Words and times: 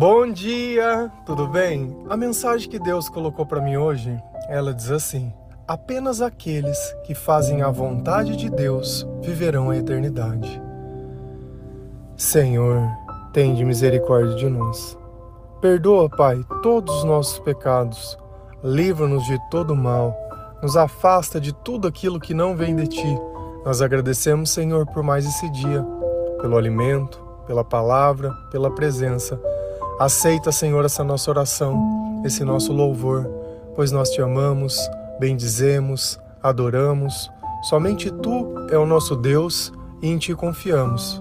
Bom 0.00 0.32
dia, 0.32 1.12
tudo 1.26 1.46
bem? 1.46 1.94
A 2.08 2.16
mensagem 2.16 2.70
que 2.70 2.78
Deus 2.78 3.10
colocou 3.10 3.44
para 3.44 3.60
mim 3.60 3.76
hoje, 3.76 4.18
ela 4.48 4.72
diz 4.72 4.90
assim: 4.90 5.30
Apenas 5.68 6.22
aqueles 6.22 6.78
que 7.04 7.14
fazem 7.14 7.60
a 7.60 7.68
vontade 7.68 8.34
de 8.34 8.48
Deus 8.48 9.06
viverão 9.20 9.68
a 9.68 9.76
eternidade. 9.76 10.58
Senhor, 12.16 12.88
tende 13.34 13.62
misericórdia 13.62 14.36
de 14.36 14.48
nós. 14.48 14.96
Perdoa, 15.60 16.08
Pai, 16.08 16.42
todos 16.62 16.96
os 16.96 17.04
nossos 17.04 17.38
pecados. 17.38 18.18
Livra-nos 18.64 19.26
de 19.26 19.38
todo 19.50 19.76
mal. 19.76 20.16
Nos 20.62 20.78
afasta 20.78 21.38
de 21.38 21.52
tudo 21.52 21.86
aquilo 21.86 22.18
que 22.18 22.32
não 22.32 22.56
vem 22.56 22.74
de 22.74 22.86
ti. 22.86 23.18
Nós 23.66 23.82
agradecemos, 23.82 24.48
Senhor, 24.48 24.86
por 24.86 25.02
mais 25.02 25.26
esse 25.26 25.50
dia, 25.50 25.86
pelo 26.40 26.56
alimento, 26.56 27.22
pela 27.46 27.62
palavra, 27.62 28.32
pela 28.50 28.74
presença 28.74 29.38
Aceita, 30.00 30.50
Senhor, 30.50 30.82
essa 30.82 31.04
nossa 31.04 31.30
oração, 31.30 32.22
esse 32.24 32.42
nosso 32.42 32.72
louvor, 32.72 33.30
pois 33.76 33.92
nós 33.92 34.08
te 34.08 34.22
amamos, 34.22 34.78
bendizemos, 35.18 36.18
adoramos. 36.42 37.30
Somente 37.64 38.10
tu 38.10 38.50
é 38.70 38.78
o 38.78 38.86
nosso 38.86 39.14
Deus 39.14 39.70
e 40.00 40.08
em 40.08 40.16
ti 40.16 40.34
confiamos. 40.34 41.20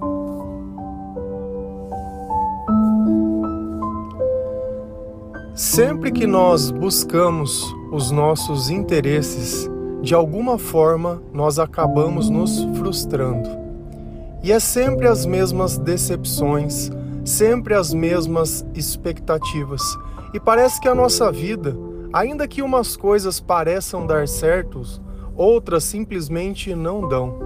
Sempre 5.53 6.09
que 6.09 6.25
nós 6.25 6.71
buscamos 6.71 7.61
os 7.91 8.11
nossos 8.11 8.69
interesses, 8.69 9.69
de 10.02 10.16
alguma 10.16 10.57
forma 10.57 11.21
nós 11.33 11.59
acabamos 11.59 12.30
nos 12.30 12.63
frustrando. 12.77 13.49
E 14.41 14.53
é 14.53 14.59
sempre 14.61 15.05
as 15.05 15.25
mesmas 15.25 15.77
decepções, 15.77 16.89
sempre 17.26 17.73
as 17.73 17.94
mesmas 17.94 18.66
expectativas. 18.73 19.82
E 20.34 20.40
parece 20.40 20.80
que 20.80 20.88
a 20.88 20.95
nossa 20.95 21.31
vida, 21.31 21.76
ainda 22.14 22.48
que 22.48 22.61
umas 22.61 22.95
coisas 22.95 23.39
pareçam 23.39 24.06
dar 24.06 24.28
certos, 24.28 25.02
outras 25.36 25.84
simplesmente 25.84 26.73
não 26.76 27.08
dão. 27.08 27.39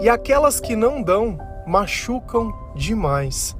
E 0.00 0.08
aquelas 0.08 0.60
que 0.60 0.76
não 0.76 1.02
dão 1.02 1.38
machucam 1.66 2.54
demais. 2.74 3.56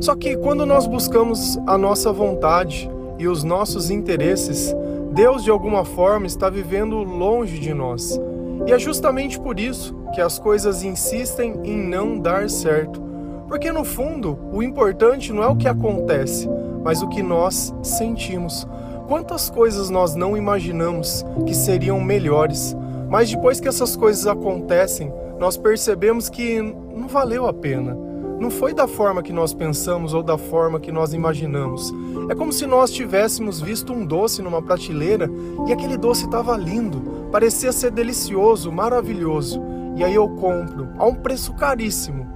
Só 0.00 0.14
que 0.14 0.36
quando 0.36 0.66
nós 0.66 0.86
buscamos 0.86 1.58
a 1.66 1.78
nossa 1.78 2.12
vontade 2.12 2.90
e 3.18 3.26
os 3.26 3.42
nossos 3.42 3.90
interesses, 3.90 4.74
Deus 5.12 5.42
de 5.42 5.50
alguma 5.50 5.84
forma 5.84 6.26
está 6.26 6.50
vivendo 6.50 6.96
longe 7.02 7.58
de 7.58 7.72
nós. 7.72 8.20
E 8.66 8.72
é 8.72 8.78
justamente 8.78 9.40
por 9.40 9.58
isso 9.58 9.94
que 10.14 10.20
as 10.20 10.38
coisas 10.38 10.82
insistem 10.82 11.58
em 11.64 11.76
não 11.76 12.18
dar 12.18 12.48
certo 12.48 13.11
porque 13.52 13.70
no 13.70 13.84
fundo, 13.84 14.38
o 14.50 14.62
importante 14.62 15.30
não 15.30 15.42
é 15.42 15.46
o 15.46 15.54
que 15.54 15.68
acontece, 15.68 16.48
mas 16.82 17.02
o 17.02 17.08
que 17.10 17.22
nós 17.22 17.70
sentimos. 17.82 18.66
Quantas 19.06 19.50
coisas 19.50 19.90
nós 19.90 20.14
não 20.14 20.34
imaginamos 20.38 21.22
que 21.46 21.54
seriam 21.54 22.00
melhores, 22.00 22.74
mas 23.10 23.30
depois 23.30 23.60
que 23.60 23.68
essas 23.68 23.94
coisas 23.94 24.26
acontecem, 24.26 25.12
nós 25.38 25.58
percebemos 25.58 26.30
que 26.30 26.62
não 26.62 27.06
valeu 27.06 27.46
a 27.46 27.52
pena. 27.52 27.94
Não 28.40 28.50
foi 28.50 28.72
da 28.72 28.88
forma 28.88 29.22
que 29.22 29.34
nós 29.34 29.52
pensamos 29.52 30.14
ou 30.14 30.22
da 30.22 30.38
forma 30.38 30.80
que 30.80 30.90
nós 30.90 31.12
imaginamos. 31.12 31.92
É 32.30 32.34
como 32.34 32.54
se 32.54 32.66
nós 32.66 32.90
tivéssemos 32.90 33.60
visto 33.60 33.92
um 33.92 34.06
doce 34.06 34.40
numa 34.40 34.62
prateleira 34.62 35.30
e 35.66 35.74
aquele 35.74 35.98
doce 35.98 36.24
estava 36.24 36.56
lindo, 36.56 37.28
parecia 37.30 37.70
ser 37.70 37.90
delicioso, 37.90 38.72
maravilhoso. 38.72 39.60
E 39.94 40.02
aí 40.02 40.14
eu 40.14 40.26
compro 40.26 40.88
a 40.96 41.04
um 41.04 41.14
preço 41.14 41.52
caríssimo 41.52 42.31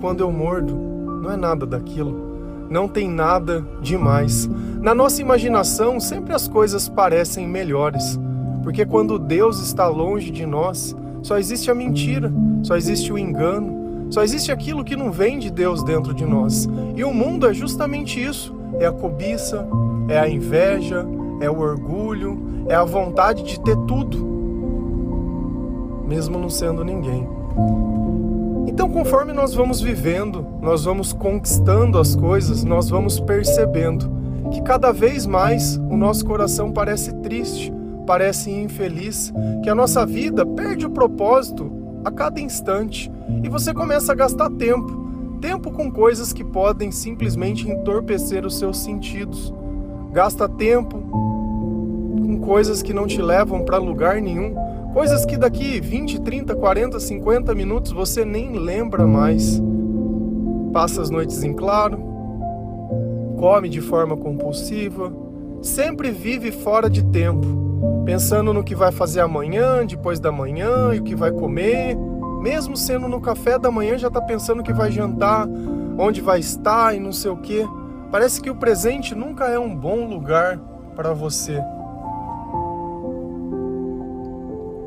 quando 0.00 0.20
eu 0.20 0.30
mordo, 0.30 0.74
não 0.74 1.32
é 1.32 1.36
nada 1.36 1.66
daquilo. 1.66 2.26
Não 2.68 2.88
tem 2.88 3.08
nada 3.08 3.64
demais. 3.80 4.48
Na 4.80 4.94
nossa 4.94 5.20
imaginação, 5.20 6.00
sempre 6.00 6.34
as 6.34 6.48
coisas 6.48 6.88
parecem 6.88 7.46
melhores. 7.46 8.18
Porque 8.62 8.84
quando 8.84 9.18
Deus 9.18 9.60
está 9.60 9.86
longe 9.86 10.30
de 10.30 10.44
nós, 10.44 10.94
só 11.22 11.38
existe 11.38 11.70
a 11.70 11.74
mentira, 11.74 12.32
só 12.62 12.76
existe 12.76 13.12
o 13.12 13.18
engano, 13.18 14.08
só 14.10 14.22
existe 14.22 14.50
aquilo 14.50 14.84
que 14.84 14.96
não 14.96 15.10
vem 15.10 15.38
de 15.38 15.50
Deus 15.50 15.82
dentro 15.82 16.12
de 16.12 16.24
nós. 16.24 16.68
E 16.94 17.04
o 17.04 17.12
mundo 17.12 17.48
é 17.48 17.54
justamente 17.54 18.22
isso: 18.22 18.54
é 18.78 18.86
a 18.86 18.92
cobiça, 18.92 19.66
é 20.08 20.18
a 20.18 20.28
inveja, 20.28 21.06
é 21.40 21.50
o 21.50 21.58
orgulho, 21.58 22.64
é 22.68 22.74
a 22.74 22.84
vontade 22.84 23.42
de 23.44 23.60
ter 23.60 23.76
tudo, 23.86 24.18
mesmo 26.06 26.38
não 26.38 26.50
sendo 26.50 26.84
ninguém. 26.84 27.28
Então, 28.76 28.90
conforme 28.90 29.32
nós 29.32 29.54
vamos 29.54 29.80
vivendo, 29.80 30.46
nós 30.60 30.84
vamos 30.84 31.10
conquistando 31.10 31.98
as 31.98 32.14
coisas, 32.14 32.62
nós 32.62 32.90
vamos 32.90 33.18
percebendo 33.18 34.06
que 34.52 34.60
cada 34.60 34.92
vez 34.92 35.24
mais 35.24 35.78
o 35.78 35.96
nosso 35.96 36.26
coração 36.26 36.70
parece 36.70 37.14
triste, 37.22 37.72
parece 38.06 38.50
infeliz, 38.50 39.32
que 39.62 39.70
a 39.70 39.74
nossa 39.74 40.04
vida 40.04 40.44
perde 40.44 40.84
o 40.84 40.90
propósito 40.90 41.72
a 42.04 42.10
cada 42.10 42.38
instante 42.38 43.10
e 43.42 43.48
você 43.48 43.72
começa 43.72 44.12
a 44.12 44.14
gastar 44.14 44.50
tempo 44.50 45.08
tempo 45.40 45.70
com 45.70 45.90
coisas 45.90 46.30
que 46.34 46.44
podem 46.44 46.92
simplesmente 46.92 47.66
entorpecer 47.66 48.44
os 48.44 48.58
seus 48.58 48.76
sentidos. 48.76 49.54
Gasta 50.12 50.46
tempo 50.46 50.98
com 50.98 52.40
coisas 52.40 52.82
que 52.82 52.92
não 52.92 53.06
te 53.06 53.22
levam 53.22 53.64
para 53.64 53.78
lugar 53.78 54.20
nenhum 54.20 54.54
Coisas 54.96 55.26
que 55.26 55.36
daqui 55.36 55.78
20, 55.78 56.22
30, 56.22 56.56
40, 56.56 56.98
50 56.98 57.54
minutos 57.54 57.92
você 57.92 58.24
nem 58.24 58.52
lembra 58.52 59.06
mais. 59.06 59.62
Passa 60.72 61.02
as 61.02 61.10
noites 61.10 61.44
em 61.44 61.52
claro, 61.52 61.98
come 63.38 63.68
de 63.68 63.82
forma 63.82 64.16
compulsiva, 64.16 65.12
sempre 65.60 66.10
vive 66.10 66.50
fora 66.50 66.88
de 66.88 67.04
tempo, 67.04 68.02
pensando 68.06 68.54
no 68.54 68.64
que 68.64 68.74
vai 68.74 68.90
fazer 68.90 69.20
amanhã, 69.20 69.84
depois 69.84 70.18
da 70.18 70.32
manhã 70.32 70.94
e 70.94 71.00
o 71.00 71.02
que 71.02 71.14
vai 71.14 71.30
comer. 71.30 71.94
Mesmo 72.40 72.74
sendo 72.74 73.06
no 73.06 73.20
café 73.20 73.58
da 73.58 73.70
manhã, 73.70 73.98
já 73.98 74.08
está 74.08 74.22
pensando 74.22 74.62
que 74.62 74.72
vai 74.72 74.90
jantar, 74.90 75.46
onde 75.98 76.22
vai 76.22 76.40
estar 76.40 76.96
e 76.96 77.00
não 77.00 77.12
sei 77.12 77.30
o 77.30 77.36
que. 77.36 77.68
Parece 78.10 78.40
que 78.40 78.48
o 78.48 78.56
presente 78.56 79.14
nunca 79.14 79.44
é 79.44 79.58
um 79.58 79.76
bom 79.76 80.08
lugar 80.08 80.58
para 80.94 81.12
você. 81.12 81.62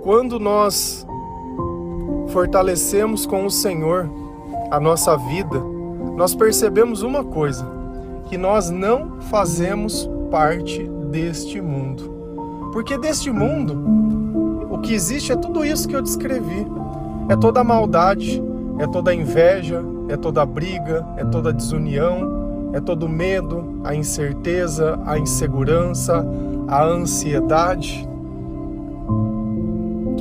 Quando 0.10 0.40
nós 0.40 1.06
fortalecemos 2.30 3.28
com 3.28 3.46
o 3.46 3.52
Senhor 3.52 4.10
a 4.72 4.80
nossa 4.80 5.16
vida, 5.16 5.62
nós 6.18 6.34
percebemos 6.34 7.04
uma 7.04 7.24
coisa: 7.24 7.64
que 8.26 8.36
nós 8.36 8.72
não 8.72 9.22
fazemos 9.30 10.10
parte 10.32 10.84
deste 11.12 11.62
mundo. 11.62 12.72
Porque 12.74 12.98
deste 12.98 13.30
mundo, 13.30 13.78
o 14.72 14.80
que 14.80 14.96
existe 14.96 15.32
é 15.32 15.36
tudo 15.36 15.64
isso 15.64 15.88
que 15.88 15.96
eu 15.96 16.02
descrevi. 16.02 16.66
É 17.30 17.36
toda 17.36 17.60
a 17.62 17.64
maldade, 17.64 18.42
é 18.80 18.88
toda 18.88 19.12
a 19.12 19.14
inveja, 19.14 19.84
é 20.08 20.18
toda 20.18 20.42
a 20.42 20.46
briga, 20.48 21.08
é 21.18 21.26
toda 21.26 21.50
a 21.50 21.54
desunião, 21.54 22.72
é 22.74 22.80
todo 22.80 23.06
o 23.06 23.10
medo, 23.10 23.80
a 23.84 23.94
incerteza, 23.94 25.00
a 25.06 25.20
insegurança, 25.20 26.26
a 26.68 26.84
ansiedade 26.84 28.10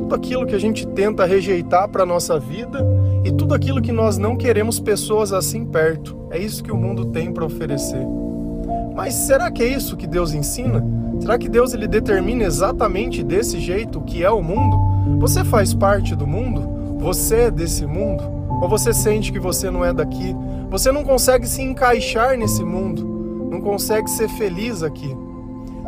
tudo 0.09 0.15
aquilo 0.15 0.47
que 0.47 0.55
a 0.55 0.59
gente 0.59 0.87
tenta 0.87 1.27
rejeitar 1.27 1.87
para 1.87 2.07
nossa 2.07 2.41
vida 2.41 2.83
e 3.23 3.31
tudo 3.31 3.55
aquilo 3.55 3.83
que 3.83 3.93
nós 3.93 4.17
não 4.17 4.39
queremos 4.39 4.81
pessoas 4.81 5.35
assim 5.35 5.67
perto. 5.67 6.17
É 6.31 6.39
isso 6.39 6.65
que 6.65 6.73
o 6.73 6.77
mundo 6.79 7.05
tem 7.05 7.31
para 7.31 7.45
oferecer. 7.45 8.07
Mas 8.97 9.13
será 9.13 9.51
que 9.51 9.63
é 9.63 9.67
isso 9.67 9.99
que 9.99 10.07
Deus 10.07 10.33
ensina? 10.33 10.83
Será 11.21 11.37
que 11.37 11.47
Deus 11.47 11.75
ele 11.75 11.87
determina 11.87 12.45
exatamente 12.45 13.23
desse 13.23 13.61
jeito 13.61 13.99
o 13.99 14.03
que 14.03 14.25
é 14.25 14.31
o 14.31 14.41
mundo? 14.41 14.79
Você 15.19 15.45
faz 15.45 15.75
parte 15.75 16.17
do 16.17 16.27
mundo? 16.27 16.97
Você 17.01 17.43
é 17.43 17.51
desse 17.51 17.85
mundo? 17.85 18.25
Ou 18.63 18.69
você 18.69 18.95
sente 18.95 19.31
que 19.31 19.39
você 19.39 19.71
não 19.71 19.85
é 19.85 19.93
daqui? 19.93 20.35
Você 20.71 20.91
não 20.91 21.05
consegue 21.05 21.47
se 21.47 21.61
encaixar 21.61 22.35
nesse 22.39 22.65
mundo? 22.65 23.05
Não 23.51 23.61
consegue 23.61 24.09
ser 24.09 24.29
feliz 24.31 24.83
aqui? 24.83 25.15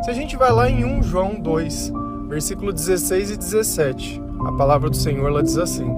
Se 0.03 0.11
a 0.11 0.13
gente 0.13 0.37
vai 0.37 0.51
lá 0.51 0.69
em 0.69 0.85
1 0.85 1.01
João 1.01 1.39
2, 1.39 1.91
versículo 2.31 2.71
16 2.71 3.31
e 3.31 3.37
17. 3.37 4.23
A 4.45 4.53
palavra 4.53 4.89
do 4.89 4.95
Senhor 4.95 5.27
ela 5.27 5.43
diz 5.43 5.57
assim: 5.57 5.93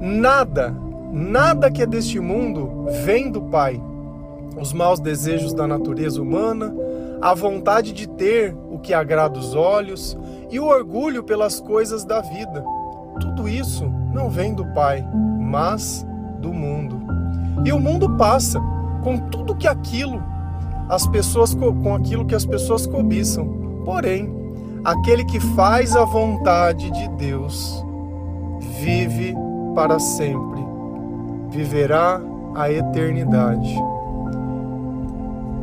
Nada, 0.00 0.74
nada 1.12 1.70
que 1.70 1.82
é 1.82 1.86
deste 1.86 2.18
mundo 2.18 2.86
vem 3.04 3.30
do 3.30 3.42
Pai. 3.42 3.80
Os 4.58 4.72
maus 4.72 4.98
desejos 4.98 5.52
da 5.52 5.66
natureza 5.66 6.22
humana, 6.22 6.74
a 7.20 7.34
vontade 7.34 7.92
de 7.92 8.08
ter 8.08 8.56
o 8.70 8.78
que 8.78 8.94
agrada 8.94 9.38
os 9.38 9.54
olhos 9.54 10.16
e 10.50 10.58
o 10.58 10.64
orgulho 10.64 11.22
pelas 11.22 11.60
coisas 11.60 12.02
da 12.02 12.22
vida. 12.22 12.64
Tudo 13.20 13.46
isso 13.46 13.84
não 14.14 14.30
vem 14.30 14.54
do 14.54 14.64
Pai, 14.72 15.06
mas 15.38 16.06
do 16.40 16.50
mundo. 16.50 16.98
E 17.62 17.72
o 17.72 17.78
mundo 17.78 18.16
passa 18.16 18.58
com 19.04 19.18
tudo 19.18 19.54
que 19.54 19.68
aquilo 19.68 20.22
as 20.88 21.06
pessoas 21.06 21.54
com 21.54 21.94
aquilo 21.94 22.24
que 22.24 22.34
as 22.34 22.46
pessoas 22.46 22.86
cobiçam. 22.86 23.46
Porém, 23.84 24.35
Aquele 24.86 25.24
que 25.24 25.40
faz 25.40 25.96
a 25.96 26.04
vontade 26.04 26.92
de 26.92 27.08
Deus 27.16 27.84
vive 28.78 29.34
para 29.74 29.98
sempre, 29.98 30.60
viverá 31.50 32.22
a 32.54 32.70
eternidade. 32.70 33.74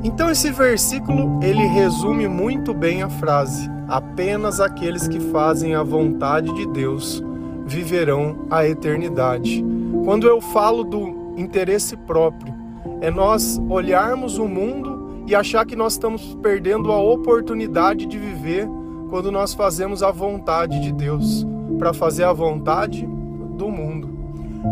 Então 0.03 0.29
esse 0.29 0.51
versículo 0.51 1.39
ele 1.41 1.65
resume 1.65 2.27
muito 2.27 2.73
bem 2.73 3.01
a 3.01 3.07
frase: 3.07 3.71
apenas 3.87 4.59
aqueles 4.59 5.07
que 5.07 5.21
fazem 5.21 5.73
a 5.73 5.83
vontade 5.83 6.53
de 6.53 6.67
Deus 6.67 7.23
viverão 7.65 8.39
a 8.51 8.67
eternidade. 8.67 9.63
Quando 10.03 10.27
eu 10.27 10.41
falo 10.41 10.83
do 10.83 11.33
interesse 11.37 11.95
próprio, 11.95 12.53
é 12.99 13.09
nós 13.09 13.57
olharmos 13.69 14.37
o 14.37 14.49
mundo 14.49 15.23
e 15.25 15.33
achar 15.33 15.65
que 15.65 15.77
nós 15.77 15.93
estamos 15.93 16.37
perdendo 16.43 16.91
a 16.91 17.01
oportunidade 17.01 18.05
de 18.05 18.19
viver 18.19 18.67
quando 19.13 19.31
nós 19.31 19.53
fazemos 19.53 20.01
a 20.01 20.09
vontade 20.09 20.79
de 20.79 20.91
Deus, 20.91 21.45
para 21.77 21.93
fazer 21.93 22.23
a 22.23 22.33
vontade 22.33 23.07
do 23.55 23.69
mundo. 23.69 24.09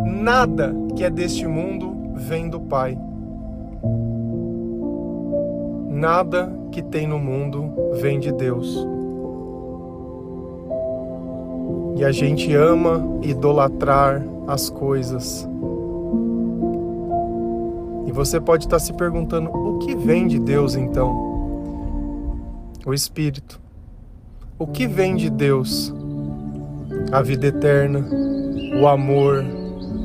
Nada 0.04 0.76
que 0.96 1.04
é 1.04 1.12
deste 1.12 1.46
mundo 1.46 2.16
vem 2.16 2.50
do 2.50 2.60
Pai. 2.60 2.98
Nada 5.92 6.52
que 6.72 6.82
tem 6.82 7.06
no 7.06 7.20
mundo 7.20 7.72
vem 8.02 8.20
de 8.20 8.32
Deus. 8.32 8.84
E 11.98 12.04
a 12.04 12.12
gente 12.12 12.52
ama 12.56 13.20
idolatrar 13.22 14.26
as 14.48 14.72
coisas. 14.72 15.48
E 18.08 18.12
você 18.12 18.42
pode 18.42 18.66
estar 18.66 18.80
se 18.80 18.92
perguntando: 18.94 19.52
o 19.52 19.78
que 19.78 19.96
vem 19.96 20.26
de 20.26 20.40
Deus 20.40 20.76
então? 20.76 21.12
O 22.84 22.92
Espírito. 22.92 23.61
O 24.62 24.68
que 24.68 24.86
vem 24.86 25.16
de 25.16 25.28
Deus? 25.28 25.92
A 27.12 27.20
vida 27.20 27.48
eterna, 27.48 28.08
o 28.80 28.88
amor, 28.88 29.44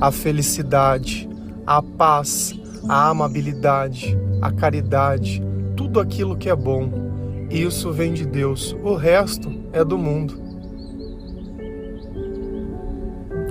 a 0.00 0.10
felicidade, 0.10 1.28
a 1.66 1.82
paz, 1.82 2.58
a 2.88 3.10
amabilidade, 3.10 4.16
a 4.40 4.50
caridade, 4.50 5.42
tudo 5.76 6.00
aquilo 6.00 6.38
que 6.38 6.48
é 6.48 6.56
bom. 6.56 6.90
Isso 7.50 7.92
vem 7.92 8.14
de 8.14 8.24
Deus. 8.24 8.74
O 8.82 8.94
resto 8.94 9.52
é 9.74 9.84
do 9.84 9.98
mundo. 9.98 10.40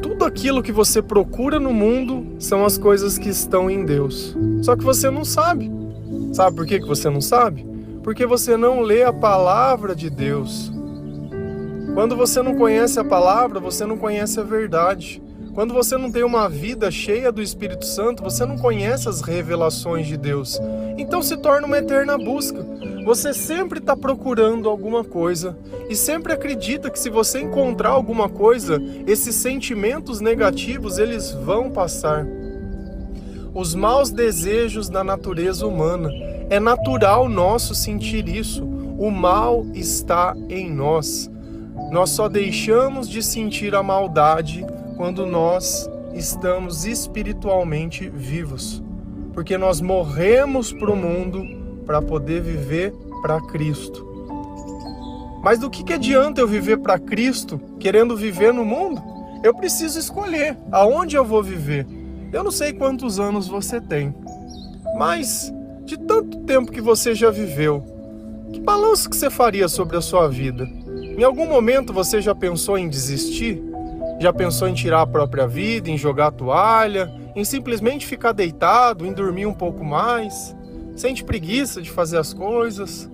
tudo 0.01 0.25
aquilo 0.25 0.63
que 0.63 0.71
você 0.71 1.03
procura 1.03 1.59
no 1.59 1.71
mundo 1.71 2.35
são 2.39 2.65
as 2.65 2.79
coisas 2.79 3.19
que 3.19 3.29
estão 3.29 3.69
em 3.69 3.85
Deus. 3.85 4.35
Só 4.63 4.75
que 4.75 4.83
você 4.83 5.11
não 5.11 5.23
sabe. 5.23 5.71
Sabe 6.33 6.55
por 6.55 6.65
que 6.65 6.79
você 6.79 7.11
não 7.11 7.21
sabe? 7.21 7.63
Porque 8.01 8.25
você 8.25 8.57
não 8.57 8.81
lê 8.81 9.03
a 9.03 9.13
palavra 9.13 9.95
de 9.95 10.09
Deus. 10.09 10.73
Quando 11.95 12.13
você 12.13 12.41
não 12.43 12.55
conhece 12.55 12.99
a 12.99 13.05
palavra, 13.05 13.57
você 13.57 13.85
não 13.85 13.97
conhece 13.97 14.37
a 14.37 14.43
verdade. 14.43 15.23
Quando 15.53 15.73
você 15.73 15.97
não 15.97 16.11
tem 16.11 16.25
uma 16.25 16.49
vida 16.49 16.91
cheia 16.91 17.31
do 17.31 17.41
Espírito 17.41 17.85
Santo, 17.85 18.21
você 18.21 18.45
não 18.45 18.57
conhece 18.57 19.07
as 19.07 19.21
revelações 19.21 20.05
de 20.05 20.17
Deus. 20.17 20.59
Então 20.97 21.23
se 21.23 21.37
torna 21.37 21.65
uma 21.65 21.77
eterna 21.77 22.17
busca. 22.17 22.65
Você 23.05 23.33
sempre 23.33 23.79
está 23.79 23.95
procurando 23.95 24.67
alguma 24.67 25.05
coisa 25.05 25.57
e 25.89 25.95
sempre 25.95 26.33
acredita 26.33 26.89
que 26.89 26.99
se 26.99 27.09
você 27.09 27.39
encontrar 27.39 27.91
alguma 27.91 28.27
coisa, 28.27 28.77
esses 29.07 29.33
sentimentos 29.33 30.19
negativos 30.19 30.97
eles 30.97 31.31
vão 31.31 31.71
passar. 31.71 32.27
Os 33.53 33.73
maus 33.73 34.11
desejos 34.11 34.89
da 34.89 35.01
natureza 35.01 35.65
humana. 35.65 36.09
É 36.49 36.59
natural 36.59 37.29
nosso 37.29 37.73
sentir 37.73 38.27
isso. 38.27 38.65
O 38.97 39.09
mal 39.09 39.65
está 39.73 40.35
em 40.49 40.69
nós. 40.69 41.33
Nós 41.95 42.09
só 42.09 42.27
deixamos 42.27 43.07
de 43.07 43.23
sentir 43.23 43.73
a 43.73 43.81
maldade 43.81 44.65
quando 44.97 45.25
nós 45.25 45.89
estamos 46.13 46.85
espiritualmente 46.85 48.09
vivos, 48.09 48.83
porque 49.31 49.57
nós 49.57 49.79
morremos 49.79 50.73
para 50.73 50.91
o 50.91 50.95
mundo 50.97 51.41
para 51.85 52.01
poder 52.01 52.41
viver 52.41 52.93
para 53.21 53.39
Cristo. 53.39 54.05
Mas 55.41 55.57
do 55.57 55.69
que, 55.69 55.85
que 55.85 55.93
adianta 55.93 56.41
eu 56.41 56.47
viver 56.49 56.79
para 56.79 56.99
Cristo 56.99 57.61
querendo 57.79 58.17
viver 58.17 58.53
no 58.53 58.65
mundo? 58.65 59.01
Eu 59.41 59.55
preciso 59.55 59.97
escolher 59.97 60.57
aonde 60.73 61.15
eu 61.15 61.23
vou 61.23 61.41
viver. 61.41 61.87
Eu 62.33 62.43
não 62.43 62.51
sei 62.51 62.73
quantos 62.73 63.21
anos 63.21 63.47
você 63.47 63.79
tem, 63.79 64.13
mas 64.97 65.49
de 65.85 65.97
tanto 65.97 66.39
tempo 66.41 66.73
que 66.73 66.81
você 66.81 67.15
já 67.15 67.31
viveu, 67.31 67.81
que 68.51 68.59
balanço 68.59 69.09
que 69.09 69.15
você 69.15 69.29
faria 69.29 69.69
sobre 69.69 69.95
a 69.95 70.01
sua 70.01 70.27
vida? 70.27 70.67
Em 71.17 71.23
algum 71.23 71.47
momento 71.47 71.93
você 71.93 72.21
já 72.21 72.35
pensou 72.35 72.77
em 72.77 72.89
desistir? 72.89 73.63
Já 74.19 74.33
pensou 74.33 74.67
em 74.67 74.73
tirar 74.73 75.01
a 75.01 75.07
própria 75.07 75.47
vida, 75.47 75.89
em 75.89 75.97
jogar 75.97 76.27
a 76.27 76.31
toalha, 76.31 77.09
em 77.33 77.45
simplesmente 77.45 78.05
ficar 78.05 78.33
deitado, 78.33 79.05
em 79.05 79.13
dormir 79.13 79.45
um 79.45 79.53
pouco 79.53 79.83
mais? 79.83 80.53
Sente 80.93 81.23
preguiça 81.23 81.81
de 81.81 81.89
fazer 81.89 82.17
as 82.17 82.33
coisas? 82.33 83.09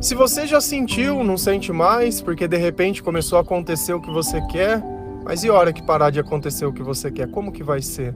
Se 0.00 0.14
você 0.14 0.46
já 0.46 0.62
sentiu, 0.62 1.22
não 1.22 1.36
sente 1.36 1.70
mais, 1.70 2.22
porque 2.22 2.48
de 2.48 2.56
repente 2.56 3.02
começou 3.02 3.36
a 3.36 3.42
acontecer 3.42 3.92
o 3.92 4.00
que 4.00 4.10
você 4.10 4.40
quer, 4.46 4.82
mas 5.24 5.44
e 5.44 5.48
a 5.48 5.52
hora 5.52 5.74
que 5.74 5.82
parar 5.82 6.08
de 6.08 6.18
acontecer 6.18 6.64
o 6.64 6.72
que 6.72 6.82
você 6.82 7.10
quer, 7.10 7.28
como 7.30 7.52
que 7.52 7.62
vai 7.62 7.82
ser? 7.82 8.14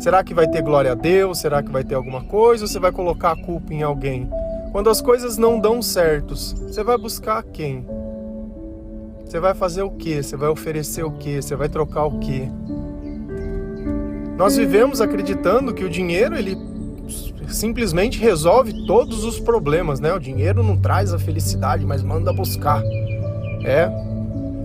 Será 0.00 0.24
que 0.24 0.34
vai 0.34 0.48
ter 0.48 0.62
glória 0.62 0.90
a 0.90 0.96
Deus? 0.96 1.38
Será 1.38 1.62
que 1.62 1.70
vai 1.70 1.84
ter 1.84 1.94
alguma 1.94 2.24
coisa? 2.24 2.64
Ou 2.64 2.68
você 2.68 2.80
vai 2.80 2.90
colocar 2.90 3.30
a 3.30 3.36
culpa 3.36 3.72
em 3.72 3.84
alguém? 3.84 4.28
Quando 4.72 4.88
as 4.88 5.02
coisas 5.02 5.36
não 5.36 5.60
dão 5.60 5.82
certos, 5.82 6.54
você 6.54 6.82
vai 6.82 6.96
buscar 6.96 7.42
quem? 7.42 7.86
Você 9.22 9.38
vai 9.38 9.54
fazer 9.54 9.82
o 9.82 9.90
que? 9.90 10.22
Você 10.22 10.34
vai 10.34 10.48
oferecer 10.48 11.04
o 11.04 11.10
que? 11.10 11.42
Você 11.42 11.54
vai 11.54 11.68
trocar 11.68 12.06
o 12.06 12.18
que? 12.18 12.50
Nós 14.34 14.56
vivemos 14.56 15.02
acreditando 15.02 15.74
que 15.74 15.84
o 15.84 15.90
dinheiro 15.90 16.34
ele 16.34 16.56
simplesmente 17.48 18.18
resolve 18.18 18.86
todos 18.86 19.24
os 19.24 19.38
problemas, 19.38 20.00
né? 20.00 20.10
O 20.14 20.18
dinheiro 20.18 20.62
não 20.62 20.78
traz 20.78 21.12
a 21.12 21.18
felicidade, 21.18 21.84
mas 21.84 22.02
manda 22.02 22.32
buscar. 22.32 22.82
É 23.66 23.90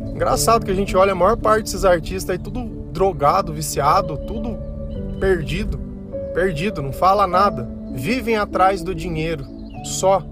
engraçado 0.09 0.65
que 0.65 0.71
a 0.71 0.75
gente 0.75 0.95
olha 0.95 1.11
a 1.11 1.15
maior 1.15 1.35
parte 1.35 1.65
desses 1.65 1.83
artistas 1.83 2.29
aí 2.29 2.39
tudo 2.39 2.63
drogado, 2.93 3.51
viciado, 3.51 4.17
tudo 4.19 4.57
perdido, 5.19 5.77
perdido, 6.33 6.81
não 6.81 6.93
fala 6.93 7.27
nada. 7.27 7.69
Vivem 7.91 8.37
atrás 8.37 8.81
do 8.81 8.95
dinheiro 8.95 9.56
só, 9.87 10.23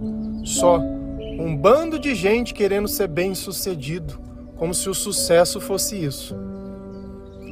só. 0.43 0.79
Um 1.37 1.55
bando 1.55 1.97
de 1.97 2.13
gente 2.13 2.53
querendo 2.53 2.87
ser 2.87 3.07
bem-sucedido, 3.07 4.19
como 4.57 4.73
se 4.73 4.89
o 4.89 4.93
sucesso 4.93 5.59
fosse 5.59 6.03
isso. 6.03 6.35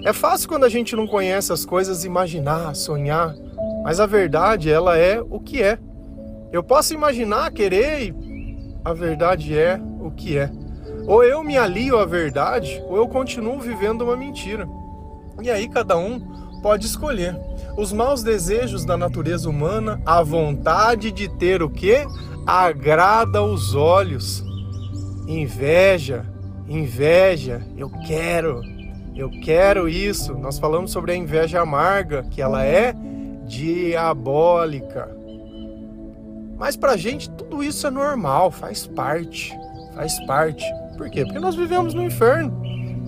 É 0.05 0.13
fácil 0.13 0.49
quando 0.49 0.65
a 0.65 0.69
gente 0.69 0.95
não 0.95 1.07
conhece 1.07 1.51
as 1.51 1.65
coisas 1.65 2.03
imaginar, 2.03 2.75
sonhar, 2.75 3.35
mas 3.83 3.99
a 3.99 4.05
verdade 4.05 4.69
ela 4.69 4.97
é 4.97 5.21
o 5.21 5.39
que 5.39 5.61
é. 5.61 5.77
Eu 6.51 6.63
posso 6.63 6.93
imaginar, 6.93 7.51
querer 7.51 8.07
e 8.07 8.15
a 8.83 8.93
verdade 8.93 9.57
é 9.57 9.79
o 10.01 10.11
que 10.11 10.37
é. 10.37 10.51
Ou 11.07 11.23
eu 11.23 11.43
me 11.43 11.57
alio 11.57 11.97
à 11.97 12.05
verdade, 12.05 12.81
ou 12.87 12.97
eu 12.97 13.07
continuo 13.07 13.59
vivendo 13.59 14.01
uma 14.01 14.15
mentira. 14.15 14.67
E 15.41 15.49
aí 15.49 15.67
cada 15.67 15.97
um 15.97 16.19
pode 16.61 16.85
escolher. 16.85 17.35
Os 17.75 17.91
maus 17.91 18.21
desejos 18.21 18.85
da 18.85 18.95
natureza 18.95 19.49
humana, 19.49 19.99
a 20.05 20.21
vontade 20.21 21.11
de 21.11 21.27
ter 21.27 21.63
o 21.63 21.69
que? 21.69 22.05
Agrada 22.45 23.41
os 23.41 23.73
olhos. 23.73 24.43
Inveja, 25.27 26.25
inveja, 26.67 27.65
eu 27.75 27.89
quero, 28.05 28.61
eu 29.15 29.29
quero 29.41 29.89
isso. 29.89 30.35
Nós 30.35 30.59
falamos 30.59 30.91
sobre 30.91 31.13
a 31.13 31.15
inveja 31.15 31.61
amarga, 31.61 32.23
que 32.29 32.41
ela 32.41 32.63
é 32.63 32.93
diabólica. 33.47 35.09
Mas 36.57 36.75
pra 36.75 36.95
gente 36.95 37.29
tudo 37.31 37.63
isso 37.63 37.87
é 37.87 37.91
normal, 37.91 38.51
faz 38.51 38.85
parte, 38.85 39.51
faz 39.95 40.23
parte. 40.27 40.63
Por 40.95 41.09
quê? 41.09 41.23
Porque 41.23 41.39
nós 41.39 41.55
vivemos 41.55 41.95
no 41.95 42.03
inferno. 42.03 42.53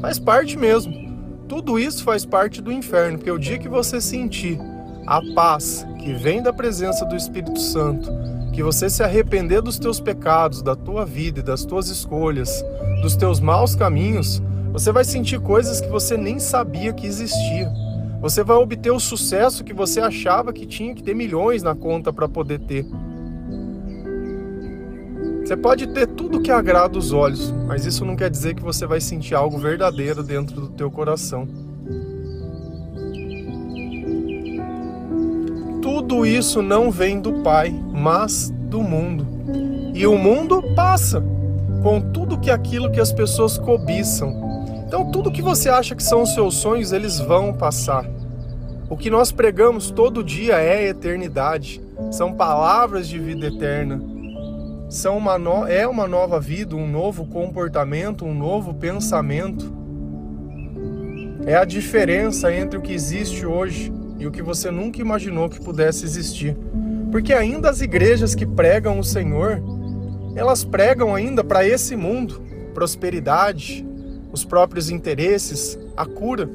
Faz 0.01 0.17
parte 0.17 0.57
mesmo. 0.57 1.04
Tudo 1.47 1.77
isso 1.77 2.03
faz 2.03 2.25
parte 2.25 2.61
do 2.61 2.71
inferno, 2.71 3.17
porque 3.17 3.31
o 3.31 3.37
dia 3.37 3.59
que 3.59 3.69
você 3.69 4.01
sentir 4.01 4.59
a 5.05 5.21
paz 5.35 5.85
que 5.99 6.13
vem 6.13 6.41
da 6.41 6.51
presença 6.51 7.05
do 7.05 7.15
Espírito 7.15 7.59
Santo, 7.59 8.09
que 8.51 8.63
você 8.63 8.89
se 8.89 9.03
arrepender 9.03 9.61
dos 9.61 9.77
teus 9.77 9.99
pecados, 9.99 10.63
da 10.63 10.75
tua 10.75 11.05
vida 11.05 11.41
e 11.41 11.43
das 11.43 11.63
tuas 11.63 11.89
escolhas, 11.89 12.63
dos 13.01 13.15
teus 13.15 13.39
maus 13.39 13.75
caminhos, 13.75 14.41
você 14.71 14.91
vai 14.91 15.03
sentir 15.03 15.39
coisas 15.39 15.79
que 15.79 15.87
você 15.87 16.17
nem 16.17 16.39
sabia 16.39 16.93
que 16.93 17.05
existia. 17.05 17.71
Você 18.21 18.43
vai 18.43 18.57
obter 18.57 18.91
o 18.91 18.99
sucesso 18.99 19.63
que 19.63 19.73
você 19.73 19.99
achava 19.99 20.51
que 20.51 20.65
tinha 20.65 20.95
que 20.95 21.03
ter 21.03 21.13
milhões 21.13 21.61
na 21.61 21.75
conta 21.75 22.11
para 22.11 22.27
poder 22.27 22.59
ter. 22.59 22.85
Você 25.45 25.55
pode 25.55 25.85
ter 25.85 26.07
tudo 26.07 26.41
que 26.41 26.49
agrada 26.49 26.97
os 26.97 27.13
olhos, 27.13 27.53
mas 27.67 27.85
isso 27.85 28.03
não 28.03 28.15
quer 28.15 28.31
dizer 28.31 28.55
que 28.55 28.63
você 28.63 28.87
vai 28.87 28.99
sentir 28.99 29.35
algo 29.35 29.59
verdadeiro 29.59 30.23
dentro 30.23 30.59
do 30.59 30.69
teu 30.69 30.89
coração. 30.89 31.47
Tudo 35.83 36.25
isso 36.25 36.63
não 36.63 36.89
vem 36.89 37.21
do 37.21 37.43
Pai, 37.43 37.69
mas 37.93 38.49
do 38.49 38.81
mundo. 38.81 39.27
E 39.93 40.07
o 40.07 40.17
mundo 40.17 40.63
passa 40.75 41.23
com 41.83 42.01
tudo 42.01 42.39
que 42.39 42.49
aquilo 42.49 42.91
que 42.91 42.99
as 42.99 43.13
pessoas 43.13 43.55
cobiçam. 43.55 44.65
Então 44.87 45.11
tudo 45.11 45.31
que 45.31 45.43
você 45.43 45.69
acha 45.69 45.93
que 45.93 46.01
são 46.01 46.23
os 46.23 46.33
seus 46.33 46.55
sonhos, 46.55 46.91
eles 46.91 47.19
vão 47.19 47.53
passar. 47.53 48.03
O 48.89 48.97
que 48.97 49.11
nós 49.11 49.31
pregamos 49.31 49.91
todo 49.91 50.23
dia 50.23 50.59
é 50.59 50.87
eternidade, 50.87 51.79
são 52.09 52.33
palavras 52.33 53.07
de 53.07 53.19
vida 53.19 53.45
eterna, 53.45 54.14
são 54.89 55.17
uma 55.17 55.37
no... 55.37 55.65
é 55.65 55.87
uma 55.87 56.07
nova 56.07 56.39
vida, 56.39 56.75
um 56.75 56.87
novo 56.87 57.25
comportamento, 57.25 58.25
um 58.25 58.33
novo 58.33 58.73
pensamento. 58.73 59.73
É 61.45 61.55
a 61.55 61.65
diferença 61.65 62.53
entre 62.53 62.77
o 62.77 62.81
que 62.81 62.93
existe 62.93 63.45
hoje 63.45 63.91
e 64.17 64.25
o 64.25 64.31
que 64.31 64.41
você 64.41 64.71
nunca 64.71 65.01
imaginou 65.01 65.49
que 65.49 65.63
pudesse 65.63 66.05
existir. 66.05 66.55
Porque 67.11 67.33
ainda 67.33 67.69
as 67.69 67.81
igrejas 67.81 68.35
que 68.35 68.45
pregam 68.45 68.99
o 68.99 69.03
Senhor, 69.03 69.61
elas 70.35 70.63
pregam 70.63 71.13
ainda 71.13 71.43
para 71.43 71.65
esse 71.65 71.95
mundo 71.95 72.41
prosperidade, 72.73 73.87
os 74.31 74.43
próprios 74.43 74.89
interesses, 74.89 75.79
a 75.95 76.05
cura. 76.05 76.49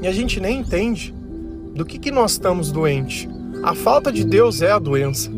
E 0.00 0.08
a 0.08 0.12
gente 0.12 0.40
nem 0.40 0.60
entende 0.60 1.14
do 1.74 1.84
que, 1.84 1.98
que 1.98 2.10
nós 2.10 2.32
estamos 2.32 2.72
doentes. 2.72 3.28
A 3.62 3.74
falta 3.74 4.10
de 4.10 4.24
Deus 4.24 4.62
é 4.62 4.72
a 4.72 4.78
doença. 4.78 5.30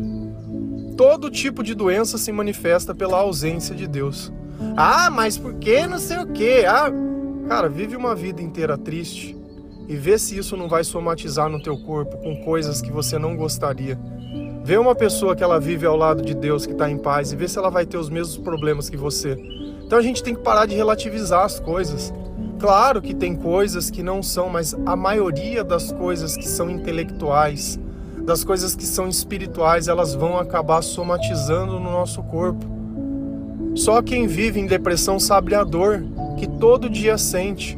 Todo 0.97 1.29
tipo 1.29 1.61
de 1.61 1.75
doença 1.75 2.17
se 2.17 2.31
manifesta 2.31 2.95
pela 2.95 3.17
ausência 3.17 3.75
de 3.75 3.87
Deus. 3.87 4.31
Ah, 4.77 5.09
mas 5.09 5.37
por 5.37 5.55
que 5.55 5.85
não 5.85 5.99
sei 5.99 6.19
o 6.19 6.27
quê? 6.27 6.63
Ah, 6.67 6.91
cara, 7.47 7.67
vive 7.67 7.95
uma 7.95 8.15
vida 8.15 8.41
inteira 8.41 8.77
triste 8.77 9.37
e 9.87 9.95
vê 9.95 10.17
se 10.17 10.37
isso 10.37 10.55
não 10.55 10.67
vai 10.67 10.83
somatizar 10.83 11.49
no 11.49 11.61
teu 11.61 11.77
corpo 11.77 12.17
com 12.17 12.43
coisas 12.43 12.81
que 12.81 12.91
você 12.91 13.19
não 13.19 13.35
gostaria. 13.35 13.99
Vê 14.63 14.77
uma 14.77 14.95
pessoa 14.95 15.35
que 15.35 15.43
ela 15.43 15.59
vive 15.59 15.85
ao 15.85 15.95
lado 15.95 16.23
de 16.23 16.33
Deus, 16.33 16.65
que 16.65 16.71
está 16.71 16.89
em 16.89 16.97
paz, 16.97 17.31
e 17.31 17.35
vê 17.35 17.47
se 17.47 17.57
ela 17.57 17.69
vai 17.69 17.85
ter 17.85 17.97
os 17.97 18.09
mesmos 18.09 18.37
problemas 18.37 18.89
que 18.89 18.97
você. 18.97 19.33
Então 19.85 19.99
a 19.99 20.01
gente 20.01 20.23
tem 20.23 20.33
que 20.33 20.41
parar 20.41 20.65
de 20.65 20.75
relativizar 20.75 21.43
as 21.43 21.59
coisas. 21.59 22.11
Claro 22.57 23.01
que 23.01 23.13
tem 23.13 23.35
coisas 23.35 23.91
que 23.91 24.01
não 24.01 24.23
são, 24.23 24.49
mas 24.49 24.75
a 24.85 24.95
maioria 24.95 25.63
das 25.63 25.91
coisas 25.91 26.35
que 26.35 26.47
são 26.47 26.69
intelectuais, 26.69 27.79
das 28.25 28.43
coisas 28.43 28.75
que 28.75 28.85
são 28.85 29.07
espirituais, 29.07 29.87
elas 29.87 30.15
vão 30.15 30.37
acabar 30.37 30.81
somatizando 30.81 31.79
no 31.79 31.91
nosso 31.91 32.23
corpo. 32.23 32.65
Só 33.75 34.01
quem 34.01 34.25
vive 34.25 34.59
em 34.59 34.65
depressão 34.65 35.19
sabe 35.19 35.53
a 35.53 35.63
dor 35.63 36.03
que 36.37 36.47
todo 36.47 36.89
dia 36.89 37.17
sente. 37.17 37.77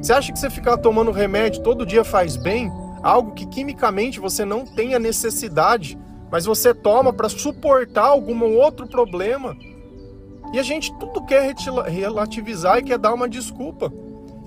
Você 0.00 0.12
acha 0.12 0.32
que 0.32 0.38
você 0.38 0.48
ficar 0.48 0.76
tomando 0.76 1.10
remédio 1.10 1.62
todo 1.62 1.84
dia 1.84 2.04
faz 2.04 2.36
bem? 2.36 2.70
Algo 3.02 3.32
que 3.32 3.46
quimicamente 3.46 4.20
você 4.20 4.44
não 4.44 4.64
tem 4.64 4.94
a 4.94 4.98
necessidade, 4.98 5.98
mas 6.30 6.44
você 6.44 6.72
toma 6.72 7.12
para 7.12 7.28
suportar 7.28 8.06
algum 8.06 8.56
outro 8.56 8.86
problema. 8.86 9.56
E 10.52 10.58
a 10.58 10.62
gente 10.62 10.96
tudo 10.98 11.24
quer 11.24 11.54
relativizar 11.88 12.78
e 12.78 12.82
quer 12.82 12.98
dar 12.98 13.12
uma 13.12 13.28
desculpa. 13.28 13.92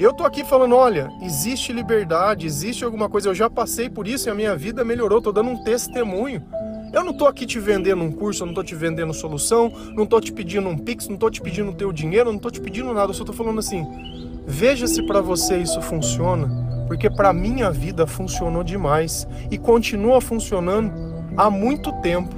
Eu 0.01 0.11
tô 0.11 0.23
aqui 0.23 0.43
falando, 0.43 0.75
olha, 0.75 1.11
existe 1.21 1.71
liberdade, 1.71 2.47
existe 2.47 2.83
alguma 2.83 3.07
coisa, 3.07 3.29
eu 3.29 3.35
já 3.35 3.47
passei 3.47 3.87
por 3.87 4.07
isso 4.07 4.27
e 4.27 4.31
a 4.31 4.33
minha 4.33 4.55
vida 4.55 4.83
melhorou, 4.83 5.21
tô 5.21 5.31
dando 5.31 5.51
um 5.51 5.63
testemunho. 5.63 6.43
Eu 6.91 7.03
não 7.03 7.13
tô 7.13 7.27
aqui 7.27 7.45
te 7.45 7.59
vendendo 7.59 8.01
um 8.01 8.11
curso, 8.11 8.41
eu 8.41 8.47
não 8.47 8.53
tô 8.55 8.63
te 8.63 8.73
vendendo 8.73 9.13
solução, 9.13 9.71
não 9.95 10.07
tô 10.07 10.19
te 10.19 10.33
pedindo 10.33 10.67
um 10.67 10.75
pix, 10.75 11.07
não 11.07 11.17
tô 11.17 11.29
te 11.29 11.39
pedindo 11.39 11.71
teu 11.71 11.93
dinheiro, 11.93 12.31
não 12.31 12.39
tô 12.39 12.49
te 12.49 12.59
pedindo 12.59 12.91
nada, 12.95 13.11
eu 13.11 13.13
só 13.13 13.23
tô 13.23 13.31
falando 13.31 13.59
assim, 13.59 13.85
veja 14.43 14.87
se 14.87 15.05
para 15.05 15.21
você 15.21 15.59
isso 15.59 15.79
funciona, 15.83 16.49
porque 16.87 17.07
para 17.07 17.31
minha 17.31 17.69
vida 17.69 18.07
funcionou 18.07 18.63
demais 18.63 19.27
e 19.51 19.57
continua 19.59 20.19
funcionando 20.19 20.91
há 21.37 21.47
muito 21.47 21.91
tempo. 22.01 22.35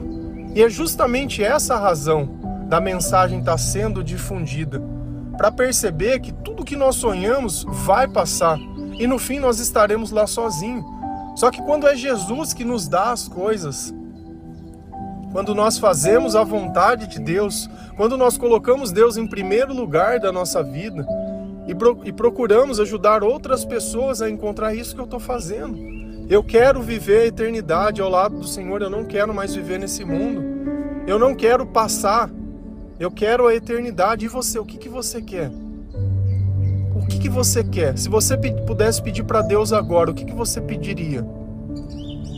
E 0.53 0.61
é 0.61 0.69
justamente 0.69 1.41
essa 1.41 1.75
a 1.75 1.79
razão 1.79 2.27
da 2.67 2.81
mensagem 2.81 3.39
estar 3.39 3.53
tá 3.53 3.57
sendo 3.57 4.03
difundida, 4.03 4.83
para 5.37 5.51
perceber 5.51 6.19
que 6.19 6.31
tudo 6.31 6.65
que 6.65 6.75
nós 6.75 6.95
sonhamos 6.95 7.65
vai 7.67 8.07
passar 8.07 8.57
e 8.99 9.07
no 9.07 9.17
fim 9.17 9.39
nós 9.39 9.59
estaremos 9.59 10.11
lá 10.11 10.27
sozinhos. 10.27 10.85
Só 11.35 11.49
que 11.49 11.61
quando 11.61 11.87
é 11.87 11.95
Jesus 11.95 12.53
que 12.53 12.63
nos 12.63 12.87
dá 12.87 13.11
as 13.11 13.27
coisas, 13.27 13.93
quando 15.31 15.55
nós 15.55 15.79
fazemos 15.79 16.35
a 16.35 16.43
vontade 16.43 17.07
de 17.07 17.19
Deus, 17.19 17.67
quando 17.97 18.15
nós 18.15 18.37
colocamos 18.37 18.91
Deus 18.91 19.17
em 19.17 19.25
primeiro 19.25 19.73
lugar 19.73 20.19
da 20.19 20.31
nossa 20.31 20.61
vida 20.61 21.05
e, 21.65 22.11
procuramos 22.13 22.79
ajudar 22.79 23.23
outras 23.23 23.65
pessoas 23.65 24.21
a 24.21 24.29
encontrar 24.29 24.75
isso 24.75 24.93
que 24.93 25.01
eu 25.01 25.05
estou 25.05 25.19
fazendo. 25.19 25.75
Eu 26.29 26.43
quero 26.43 26.81
viver 26.81 27.21
a 27.21 27.25
eternidade 27.25 28.01
ao 28.01 28.09
lado 28.09 28.37
do 28.37 28.47
Senhor, 28.47 28.81
eu 28.81 28.89
não 28.89 29.05
quero 29.05 29.33
mais 29.33 29.55
viver 29.55 29.79
nesse 29.79 30.05
mundo. 30.05 30.43
Eu 31.07 31.17
não 31.17 31.33
quero 31.33 31.65
passar 31.65 32.29
eu 33.03 33.11
quero 33.11 33.47
a 33.47 33.53
eternidade. 33.53 34.25
E 34.25 34.29
você, 34.29 34.57
o 34.57 34.65
que, 34.65 34.77
que 34.77 34.89
você 34.89 35.21
quer? 35.21 35.51
O 36.95 37.05
que, 37.05 37.19
que 37.19 37.29
você 37.29 37.63
quer? 37.63 37.97
Se 37.97 38.07
você 38.07 38.37
pudesse 38.37 39.01
pedir 39.01 39.23
para 39.23 39.41
Deus 39.41 39.73
agora, 39.73 40.11
o 40.11 40.13
que, 40.13 40.25
que 40.25 40.33
você 40.33 40.61
pediria? 40.61 41.25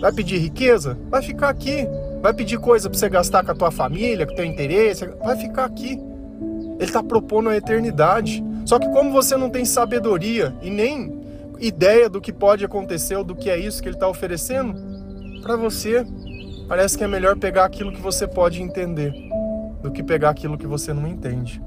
Vai 0.01 0.11
pedir 0.11 0.37
riqueza? 0.37 0.97
Vai 1.09 1.21
ficar 1.21 1.49
aqui. 1.49 1.87
Vai 2.21 2.33
pedir 2.33 2.57
coisa 2.57 2.89
para 2.89 2.97
você 2.97 3.07
gastar 3.07 3.45
com 3.45 3.51
a 3.51 3.55
tua 3.55 3.69
família, 3.69 4.25
com 4.25 4.33
o 4.33 4.35
teu 4.35 4.45
interesse? 4.45 5.05
Vai 5.23 5.37
ficar 5.37 5.65
aqui. 5.65 5.91
Ele 5.91 6.83
está 6.83 7.03
propondo 7.03 7.49
a 7.49 7.55
eternidade. 7.55 8.43
Só 8.65 8.79
que 8.79 8.89
como 8.89 9.11
você 9.11 9.37
não 9.37 9.49
tem 9.49 9.65
sabedoria 9.65 10.55
e 10.63 10.71
nem 10.71 11.23
ideia 11.59 12.09
do 12.09 12.19
que 12.19 12.33
pode 12.33 12.65
acontecer 12.65 13.15
ou 13.15 13.23
do 13.23 13.35
que 13.35 13.49
é 13.49 13.57
isso 13.57 13.81
que 13.81 13.87
ele 13.87 13.95
está 13.95 14.07
oferecendo, 14.07 14.75
para 15.43 15.55
você 15.55 16.05
parece 16.67 16.97
que 16.97 17.03
é 17.03 17.07
melhor 17.07 17.37
pegar 17.37 17.65
aquilo 17.65 17.91
que 17.91 18.01
você 18.01 18.27
pode 18.27 18.61
entender 18.61 19.24
do 19.85 19.91
que 19.91 20.01
pegar 20.01 20.31
aquilo 20.31 20.57
que 20.57 20.65
você 20.65 20.91
não 20.91 21.07
entende. 21.07 21.61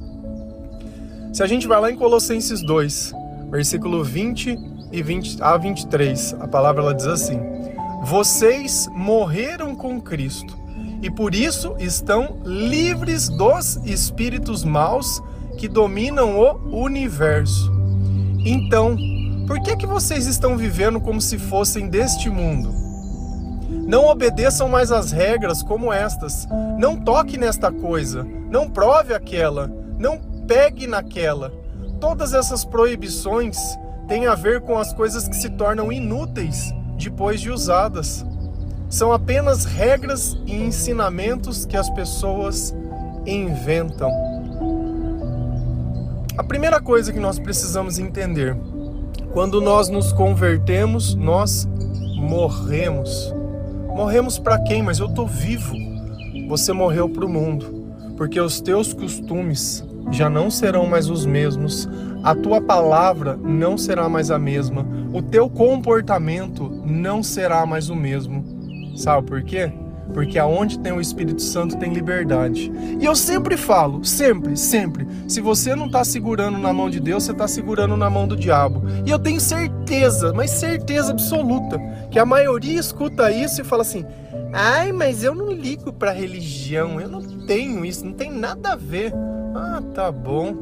Se 1.32 1.42
a 1.42 1.46
gente 1.46 1.68
vai 1.68 1.80
lá 1.80 1.90
em 1.90 1.96
Colossenses 1.96 2.60
2, 2.62 3.12
versículo 3.48 4.02
20 4.02 4.58
e 4.90 5.02
20 5.02 5.40
a 5.40 5.56
23, 5.56 6.34
a 6.40 6.48
palavra 6.48 6.82
ela 6.82 6.94
diz 6.94 7.06
assim: 7.06 7.38
Vocês 8.02 8.88
morreram 8.92 9.74
com 9.74 10.00
Cristo 10.00 10.58
e 11.00 11.08
por 11.08 11.32
isso 11.32 11.76
estão 11.78 12.38
livres 12.44 13.28
dos 13.28 13.76
espíritos 13.84 14.64
maus 14.64 15.22
que 15.56 15.68
dominam 15.68 16.40
o 16.40 16.82
universo. 16.82 17.72
Então, 18.44 18.96
por 19.46 19.60
que 19.62 19.76
que 19.76 19.86
vocês 19.86 20.26
estão 20.26 20.56
vivendo 20.56 21.00
como 21.00 21.20
se 21.20 21.38
fossem 21.38 21.88
deste 21.88 22.28
mundo? 22.28 22.87
Não 23.88 24.04
obedeçam 24.04 24.68
mais 24.68 24.92
as 24.92 25.12
regras 25.12 25.62
como 25.62 25.90
estas. 25.90 26.46
Não 26.78 26.94
toque 26.94 27.38
nesta 27.38 27.72
coisa. 27.72 28.22
Não 28.22 28.68
prove 28.68 29.14
aquela. 29.14 29.72
Não 29.98 30.18
pegue 30.46 30.86
naquela. 30.86 31.50
Todas 31.98 32.34
essas 32.34 32.66
proibições 32.66 33.56
têm 34.06 34.26
a 34.26 34.34
ver 34.34 34.60
com 34.60 34.78
as 34.78 34.92
coisas 34.92 35.26
que 35.26 35.34
se 35.34 35.48
tornam 35.48 35.90
inúteis 35.90 36.70
depois 36.98 37.40
de 37.40 37.50
usadas. 37.50 38.26
São 38.90 39.10
apenas 39.10 39.64
regras 39.64 40.36
e 40.44 40.54
ensinamentos 40.54 41.64
que 41.64 41.76
as 41.76 41.88
pessoas 41.88 42.76
inventam. 43.26 44.10
A 46.36 46.44
primeira 46.44 46.78
coisa 46.78 47.10
que 47.10 47.18
nós 47.18 47.38
precisamos 47.38 47.98
entender: 47.98 48.54
quando 49.32 49.62
nós 49.62 49.88
nos 49.88 50.12
convertemos, 50.12 51.14
nós 51.14 51.66
morremos. 52.16 53.37
Morremos 53.98 54.38
para 54.38 54.60
quem? 54.60 54.80
Mas 54.80 55.00
eu 55.00 55.06
estou 55.06 55.26
vivo. 55.26 55.74
Você 56.46 56.72
morreu 56.72 57.08
para 57.08 57.26
o 57.26 57.28
mundo, 57.28 58.14
porque 58.16 58.40
os 58.40 58.60
teus 58.60 58.94
costumes 58.94 59.84
já 60.12 60.30
não 60.30 60.52
serão 60.52 60.86
mais 60.86 61.10
os 61.10 61.26
mesmos, 61.26 61.88
a 62.22 62.32
tua 62.32 62.60
palavra 62.60 63.36
não 63.36 63.76
será 63.76 64.08
mais 64.08 64.30
a 64.30 64.38
mesma, 64.38 64.86
o 65.12 65.20
teu 65.20 65.50
comportamento 65.50 66.70
não 66.86 67.24
será 67.24 67.66
mais 67.66 67.90
o 67.90 67.96
mesmo. 67.96 68.44
Sabe 68.96 69.26
por 69.26 69.42
quê? 69.42 69.72
Porque 70.12 70.38
aonde 70.38 70.78
tem 70.78 70.92
o 70.92 71.00
Espírito 71.00 71.42
Santo 71.42 71.76
tem 71.76 71.92
liberdade. 71.92 72.72
E 73.00 73.04
eu 73.04 73.14
sempre 73.14 73.56
falo, 73.56 74.04
sempre, 74.04 74.56
sempre, 74.56 75.06
se 75.26 75.40
você 75.40 75.74
não 75.74 75.86
está 75.86 76.04
segurando 76.04 76.58
na 76.58 76.72
mão 76.72 76.88
de 76.88 77.00
Deus, 77.00 77.24
você 77.24 77.32
está 77.32 77.46
segurando 77.46 77.96
na 77.96 78.08
mão 78.08 78.26
do 78.26 78.36
diabo. 78.36 78.82
E 79.04 79.10
eu 79.10 79.18
tenho 79.18 79.40
certeza, 79.40 80.32
mas 80.32 80.50
certeza 80.50 81.12
absoluta, 81.12 81.78
que 82.10 82.18
a 82.18 82.26
maioria 82.26 82.78
escuta 82.78 83.30
isso 83.30 83.60
e 83.60 83.64
fala 83.64 83.82
assim: 83.82 84.04
ai, 84.52 84.92
mas 84.92 85.22
eu 85.22 85.34
não 85.34 85.52
ligo 85.52 85.92
para 85.92 86.12
religião, 86.12 87.00
eu 87.00 87.08
não 87.08 87.22
tenho 87.46 87.84
isso, 87.84 88.04
não 88.04 88.12
tem 88.12 88.30
nada 88.32 88.72
a 88.72 88.76
ver. 88.76 89.12
Ah, 89.54 89.82
tá 89.94 90.12
bom. 90.12 90.54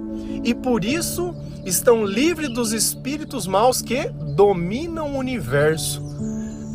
E 0.44 0.54
por 0.54 0.84
isso 0.84 1.34
estão 1.64 2.04
livres 2.04 2.48
dos 2.48 2.72
espíritos 2.72 3.46
maus 3.46 3.82
que 3.82 4.08
dominam 4.34 5.14
o 5.14 5.18
universo. 5.18 6.05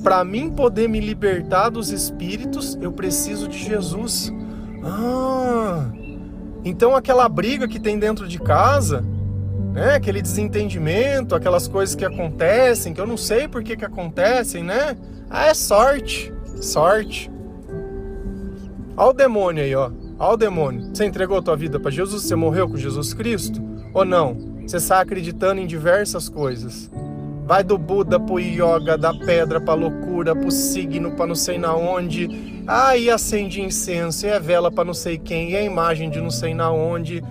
Para 0.03 0.23
mim 0.23 0.49
poder 0.49 0.89
me 0.89 0.99
libertar 0.99 1.69
dos 1.69 1.91
espíritos, 1.91 2.77
eu 2.81 2.91
preciso 2.91 3.47
de 3.47 3.57
Jesus. 3.57 4.33
Ah, 4.83 5.85
então 6.63 6.95
aquela 6.95 7.29
briga 7.29 7.67
que 7.67 7.79
tem 7.79 7.99
dentro 7.99 8.27
de 8.27 8.39
casa, 8.39 9.03
né? 9.73 9.95
Aquele 9.95 10.21
desentendimento, 10.21 11.35
aquelas 11.35 11.67
coisas 11.67 11.95
que 11.95 12.03
acontecem, 12.03 12.93
que 12.93 13.01
eu 13.01 13.05
não 13.05 13.17
sei 13.17 13.47
por 13.47 13.63
que 13.63 13.77
que 13.77 13.85
acontecem, 13.85 14.63
né? 14.63 14.97
Ah, 15.29 15.45
é 15.45 15.53
sorte, 15.53 16.33
sorte. 16.61 17.31
Olha 18.97 19.09
o 19.09 19.13
demônio 19.13 19.63
aí, 19.63 19.75
ó. 19.75 19.91
Olha 20.17 20.33
o 20.33 20.37
demônio. 20.37 20.89
Você 20.93 21.05
entregou 21.05 21.41
tua 21.41 21.55
vida 21.55 21.79
para 21.79 21.91
Jesus? 21.91 22.23
Você 22.23 22.35
morreu 22.35 22.67
com 22.67 22.75
Jesus 22.75 23.13
Cristo? 23.13 23.61
Ou 23.93 24.03
não? 24.03 24.35
Você 24.65 24.77
está 24.77 24.99
acreditando 24.99 25.61
em 25.61 25.67
diversas 25.67 26.27
coisas 26.27 26.89
Vai 27.51 27.65
do 27.65 27.77
Buda 27.77 28.17
pro 28.17 28.39
yoga, 28.39 28.97
da 28.97 29.13
pedra 29.13 29.59
pra 29.59 29.73
loucura, 29.73 30.33
pro 30.33 30.49
signo 30.49 31.11
pra 31.11 31.27
não 31.27 31.35
sei 31.35 31.57
na 31.57 31.75
onde. 31.75 32.63
Aí 32.65 33.09
acende 33.09 33.61
incenso, 33.61 34.25
e 34.25 34.29
é 34.29 34.39
vela 34.39 34.71
pra 34.71 34.85
não 34.85 34.93
sei 34.93 35.17
quem, 35.17 35.49
e 35.49 35.55
é 35.57 35.65
imagem 35.65 36.09
de 36.09 36.21
não 36.21 36.31
sei 36.31 36.53
na 36.53 36.71
onde. 36.71 37.21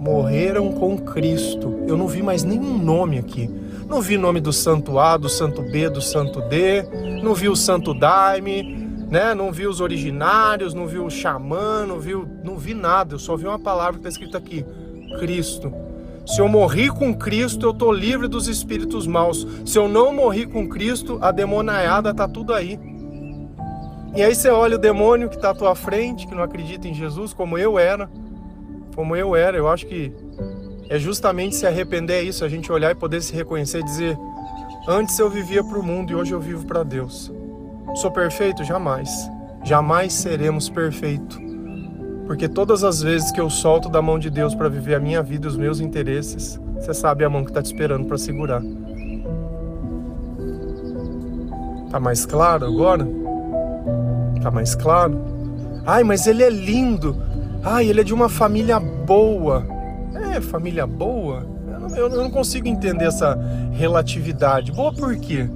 Morreram 0.00 0.72
com 0.72 0.98
Cristo. 0.98 1.84
Eu 1.86 1.96
não 1.96 2.08
vi 2.08 2.24
mais 2.24 2.42
nenhum 2.42 2.76
nome 2.76 3.20
aqui. 3.20 3.48
Não 3.88 4.00
vi 4.00 4.18
nome 4.18 4.40
do 4.40 4.52
santo 4.52 4.98
A, 4.98 5.16
do 5.16 5.28
santo 5.28 5.62
B, 5.62 5.88
do 5.88 6.00
santo 6.00 6.40
D. 6.48 6.82
Não 7.22 7.34
vi 7.34 7.48
o 7.48 7.54
santo 7.54 7.94
Daime 7.94 8.82
né? 9.08 9.32
Não 9.32 9.52
vi 9.52 9.68
os 9.68 9.80
originários, 9.80 10.74
não 10.74 10.88
vi 10.88 10.98
o 10.98 11.08
xamã, 11.08 11.86
não 11.86 12.00
vi, 12.00 12.14
não 12.42 12.58
vi 12.58 12.74
nada. 12.74 13.14
Eu 13.14 13.18
só 13.20 13.36
vi 13.36 13.46
uma 13.46 13.60
palavra 13.60 13.92
que 13.92 13.98
está 13.98 14.08
escrita 14.08 14.38
aqui: 14.38 14.66
Cristo. 15.20 15.83
Se 16.26 16.40
eu 16.40 16.48
morri 16.48 16.88
com 16.88 17.14
Cristo, 17.14 17.66
eu 17.66 17.70
estou 17.70 17.92
livre 17.92 18.26
dos 18.26 18.48
espíritos 18.48 19.06
maus. 19.06 19.46
Se 19.64 19.78
eu 19.78 19.88
não 19.88 20.14
morri 20.14 20.46
com 20.46 20.68
Cristo, 20.68 21.18
a 21.20 21.30
demoniada 21.30 22.10
está 22.10 22.26
tudo 22.26 22.54
aí. 22.54 22.78
E 24.16 24.22
aí 24.22 24.34
você 24.34 24.48
olha 24.48 24.76
o 24.76 24.78
demônio 24.78 25.28
que 25.28 25.36
está 25.36 25.50
à 25.50 25.54
tua 25.54 25.74
frente, 25.74 26.26
que 26.26 26.34
não 26.34 26.42
acredita 26.42 26.88
em 26.88 26.94
Jesus, 26.94 27.32
como 27.34 27.58
eu 27.58 27.78
era. 27.78 28.08
Como 28.94 29.14
eu 29.14 29.36
era. 29.36 29.56
Eu 29.56 29.68
acho 29.68 29.86
que 29.86 30.12
é 30.88 30.98
justamente 30.98 31.56
se 31.56 31.66
arrepender 31.66 32.20
é 32.20 32.22
isso, 32.22 32.44
a 32.44 32.48
gente 32.48 32.70
olhar 32.70 32.90
e 32.90 32.94
poder 32.94 33.20
se 33.20 33.34
reconhecer 33.34 33.80
e 33.80 33.84
dizer: 33.84 34.18
Antes 34.86 35.18
eu 35.18 35.28
vivia 35.28 35.62
para 35.64 35.78
o 35.78 35.82
mundo 35.82 36.12
e 36.12 36.14
hoje 36.14 36.32
eu 36.32 36.40
vivo 36.40 36.64
para 36.66 36.82
Deus. 36.82 37.32
Sou 37.96 38.10
perfeito? 38.10 38.64
Jamais. 38.64 39.30
Jamais 39.62 40.12
seremos 40.12 40.68
perfeitos. 40.68 41.43
Porque 42.26 42.48
todas 42.48 42.82
as 42.82 43.02
vezes 43.02 43.30
que 43.30 43.40
eu 43.40 43.50
solto 43.50 43.88
da 43.88 44.00
mão 44.00 44.18
de 44.18 44.30
Deus 44.30 44.54
para 44.54 44.68
viver 44.68 44.94
a 44.94 45.00
minha 45.00 45.22
vida 45.22 45.46
e 45.46 45.48
os 45.48 45.56
meus 45.56 45.80
interesses, 45.80 46.58
você 46.74 46.94
sabe 46.94 47.24
a 47.24 47.30
mão 47.30 47.44
que 47.44 47.50
está 47.50 47.62
te 47.62 47.66
esperando 47.66 48.06
para 48.06 48.16
segurar. 48.16 48.62
Tá 51.90 52.00
mais 52.00 52.24
claro 52.24 52.66
agora? 52.66 53.06
Tá 54.42 54.50
mais 54.50 54.74
claro? 54.74 55.22
Ai, 55.86 56.02
mas 56.02 56.26
ele 56.26 56.42
é 56.42 56.50
lindo. 56.50 57.16
Ai, 57.62 57.88
ele 57.88 58.00
é 58.00 58.04
de 58.04 58.14
uma 58.14 58.28
família 58.28 58.80
boa. 58.80 59.66
É, 60.14 60.40
família 60.40 60.86
boa? 60.86 61.46
Eu 61.68 61.80
não, 61.80 61.96
eu 61.96 62.22
não 62.22 62.30
consigo 62.30 62.66
entender 62.66 63.06
essa 63.06 63.38
relatividade. 63.72 64.72
Boa 64.72 64.92
por 64.92 65.14
quê? 65.16 65.48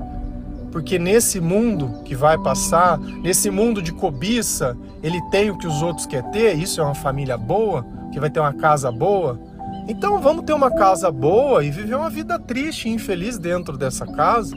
Porque 0.79 0.97
nesse 0.97 1.41
mundo 1.41 2.05
que 2.05 2.15
vai 2.15 2.39
passar, 2.39 3.01
nesse 3.01 3.51
mundo 3.51 3.83
de 3.83 3.93
cobiça, 3.93 4.77
ele 5.03 5.21
tem 5.29 5.51
o 5.51 5.59
que 5.59 5.67
os 5.67 5.83
outros 5.83 6.07
querem 6.07 6.31
ter, 6.31 6.57
isso 6.57 6.81
é 6.81 6.85
uma 6.85 6.95
família 6.95 7.37
boa, 7.37 7.85
que 8.13 8.21
vai 8.21 8.31
ter 8.31 8.39
uma 8.39 8.53
casa 8.53 8.89
boa. 8.93 9.41
Então 9.89 10.21
vamos 10.21 10.45
ter 10.45 10.53
uma 10.53 10.71
casa 10.71 11.11
boa 11.11 11.65
e 11.65 11.71
viver 11.73 11.97
uma 11.97 12.09
vida 12.09 12.39
triste 12.39 12.89
e 12.89 12.93
infeliz 12.93 13.41
dentro 13.41 13.77
dessa 13.77 14.07
casa. 14.07 14.57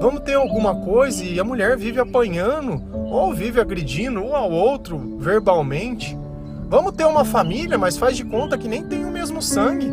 Vamos 0.00 0.22
ter 0.22 0.34
alguma 0.34 0.74
coisa 0.74 1.22
e 1.22 1.38
a 1.38 1.44
mulher 1.44 1.76
vive 1.76 2.00
apanhando 2.00 2.82
ou 2.92 3.32
vive 3.32 3.60
agredindo 3.60 4.20
um 4.20 4.34
ao 4.34 4.50
outro 4.50 5.18
verbalmente. 5.20 6.18
Vamos 6.68 6.94
ter 6.94 7.06
uma 7.06 7.24
família, 7.24 7.78
mas 7.78 7.96
faz 7.96 8.16
de 8.16 8.24
conta 8.24 8.58
que 8.58 8.66
nem 8.66 8.82
tem 8.82 9.04
o 9.04 9.12
mesmo 9.12 9.40
sangue. 9.40 9.88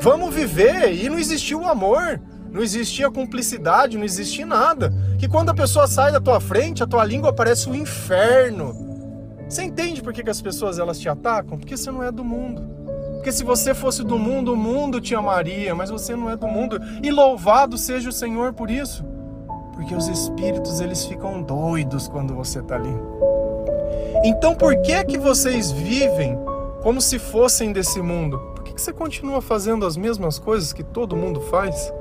Vamos 0.00 0.32
viver 0.32 0.94
e 0.94 1.08
não 1.08 1.18
existiu 1.18 1.62
o 1.62 1.68
amor 1.68 2.20
não 2.54 2.62
existia 2.62 3.10
cumplicidade, 3.10 3.98
não 3.98 4.04
existia 4.04 4.46
nada. 4.46 4.94
Que 5.18 5.26
quando 5.26 5.50
a 5.50 5.54
pessoa 5.54 5.88
sai 5.88 6.12
da 6.12 6.20
tua 6.20 6.38
frente, 6.38 6.84
a 6.84 6.86
tua 6.86 7.04
língua 7.04 7.32
parece 7.32 7.68
um 7.68 7.74
inferno. 7.74 8.72
Você 9.48 9.64
entende 9.64 10.00
por 10.00 10.12
que, 10.12 10.22
que 10.22 10.30
as 10.30 10.40
pessoas 10.40 10.78
elas 10.78 11.00
te 11.00 11.08
atacam? 11.08 11.58
Porque 11.58 11.76
você 11.76 11.90
não 11.90 12.00
é 12.00 12.12
do 12.12 12.22
mundo. 12.22 12.62
Porque 13.14 13.32
se 13.32 13.42
você 13.42 13.74
fosse 13.74 14.04
do 14.04 14.16
mundo, 14.16 14.52
o 14.52 14.56
mundo 14.56 15.00
te 15.00 15.16
amaria, 15.16 15.74
mas 15.74 15.90
você 15.90 16.14
não 16.14 16.30
é 16.30 16.36
do 16.36 16.46
mundo. 16.46 16.78
E 17.02 17.10
louvado 17.10 17.76
seja 17.76 18.08
o 18.08 18.12
Senhor 18.12 18.52
por 18.52 18.70
isso. 18.70 19.04
Porque 19.72 19.92
os 19.92 20.06
espíritos 20.06 20.80
eles 20.80 21.04
ficam 21.04 21.42
doidos 21.42 22.06
quando 22.06 22.36
você 22.36 22.60
está 22.60 22.76
ali. 22.76 22.94
Então 24.22 24.54
por 24.54 24.80
que 24.80 25.02
que 25.02 25.18
vocês 25.18 25.72
vivem 25.72 26.38
como 26.84 27.00
se 27.00 27.18
fossem 27.18 27.72
desse 27.72 28.00
mundo? 28.00 28.38
Por 28.54 28.62
que, 28.62 28.74
que 28.74 28.80
você 28.80 28.92
continua 28.92 29.42
fazendo 29.42 29.84
as 29.84 29.96
mesmas 29.96 30.38
coisas 30.38 30.72
que 30.72 30.84
todo 30.84 31.16
mundo 31.16 31.40
faz? 31.40 31.92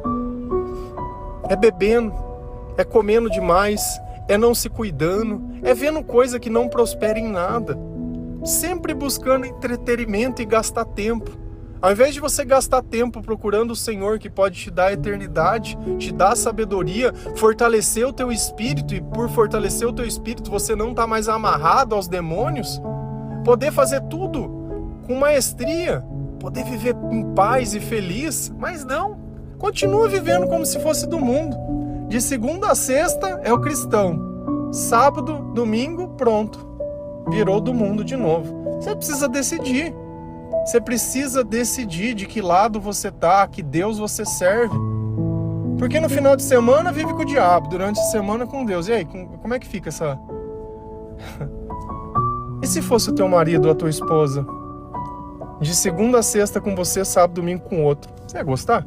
É 1.49 1.55
bebendo, 1.55 2.13
é 2.77 2.83
comendo 2.83 3.29
demais, 3.29 3.99
é 4.27 4.37
não 4.37 4.55
se 4.55 4.69
cuidando, 4.69 5.41
é 5.63 5.73
vendo 5.73 6.03
coisa 6.03 6.39
que 6.39 6.49
não 6.49 6.67
prospera 6.67 7.19
em 7.19 7.27
nada, 7.27 7.77
sempre 8.43 8.93
buscando 8.93 9.45
entretenimento 9.45 10.41
e 10.41 10.45
gastar 10.45 10.85
tempo. 10.85 11.31
Ao 11.81 11.91
invés 11.91 12.13
de 12.13 12.21
você 12.21 12.45
gastar 12.45 12.81
tempo 12.81 13.21
procurando 13.21 13.71
o 13.71 13.75
Senhor 13.75 14.17
que 14.17 14.29
pode 14.29 14.57
te 14.57 14.71
dar 14.71 14.93
eternidade, 14.93 15.77
te 15.99 16.13
dar 16.13 16.33
sabedoria, 16.37 17.13
fortalecer 17.35 18.07
o 18.07 18.13
teu 18.13 18.31
espírito 18.31 18.95
e 18.95 19.01
por 19.01 19.27
fortalecer 19.29 19.85
o 19.85 19.91
teu 19.91 20.05
espírito 20.05 20.49
você 20.49 20.77
não 20.77 20.91
está 20.91 21.05
mais 21.05 21.27
amarrado 21.27 21.93
aos 21.93 22.07
demônios, 22.07 22.81
poder 23.43 23.69
fazer 23.73 23.99
tudo 24.03 24.63
com 25.05 25.15
maestria, 25.15 26.01
poder 26.39 26.63
viver 26.63 26.95
em 27.11 27.33
paz 27.33 27.75
e 27.75 27.81
feliz, 27.81 28.49
mas 28.57 28.85
não. 28.85 29.22
Continua 29.63 30.09
vivendo 30.09 30.45
como 30.45 30.65
se 30.65 30.77
fosse 30.81 31.07
do 31.07 31.17
mundo. 31.17 31.55
De 32.09 32.19
segunda 32.19 32.69
a 32.69 32.75
sexta 32.75 33.39
é 33.45 33.53
o 33.53 33.61
cristão. 33.61 34.69
Sábado, 34.73 35.53
domingo, 35.53 36.09
pronto. 36.17 36.59
Virou 37.29 37.61
do 37.61 37.73
mundo 37.73 38.03
de 38.03 38.17
novo. 38.17 38.81
Você 38.81 38.93
precisa 38.93 39.29
decidir. 39.29 39.95
Você 40.65 40.81
precisa 40.81 41.45
decidir 41.45 42.13
de 42.13 42.25
que 42.25 42.41
lado 42.41 42.77
você 42.77 43.09
tá, 43.09 43.47
que 43.47 43.63
Deus 43.63 43.97
você 43.97 44.25
serve. 44.25 44.75
Porque 45.79 45.97
no 45.97 46.09
final 46.09 46.35
de 46.35 46.43
semana 46.43 46.91
vive 46.91 47.13
com 47.13 47.21
o 47.21 47.25
diabo, 47.25 47.69
durante 47.69 48.01
a 48.01 48.03
semana 48.03 48.45
com 48.45 48.65
Deus. 48.65 48.89
E 48.89 48.91
aí, 48.91 49.05
como 49.05 49.53
é 49.53 49.59
que 49.59 49.67
fica 49.67 49.87
essa. 49.87 50.19
e 52.61 52.67
se 52.67 52.81
fosse 52.81 53.11
o 53.11 53.15
teu 53.15 53.29
marido 53.29 53.67
ou 53.67 53.71
a 53.71 53.75
tua 53.75 53.89
esposa? 53.89 54.45
De 55.61 55.73
segunda 55.73 56.19
a 56.19 56.21
sexta 56.21 56.59
com 56.59 56.75
você, 56.75 57.05
sábado, 57.05 57.35
domingo 57.35 57.63
com 57.63 57.81
outro. 57.81 58.11
Você 58.27 58.35
ia 58.35 58.43
gostar? 58.43 58.85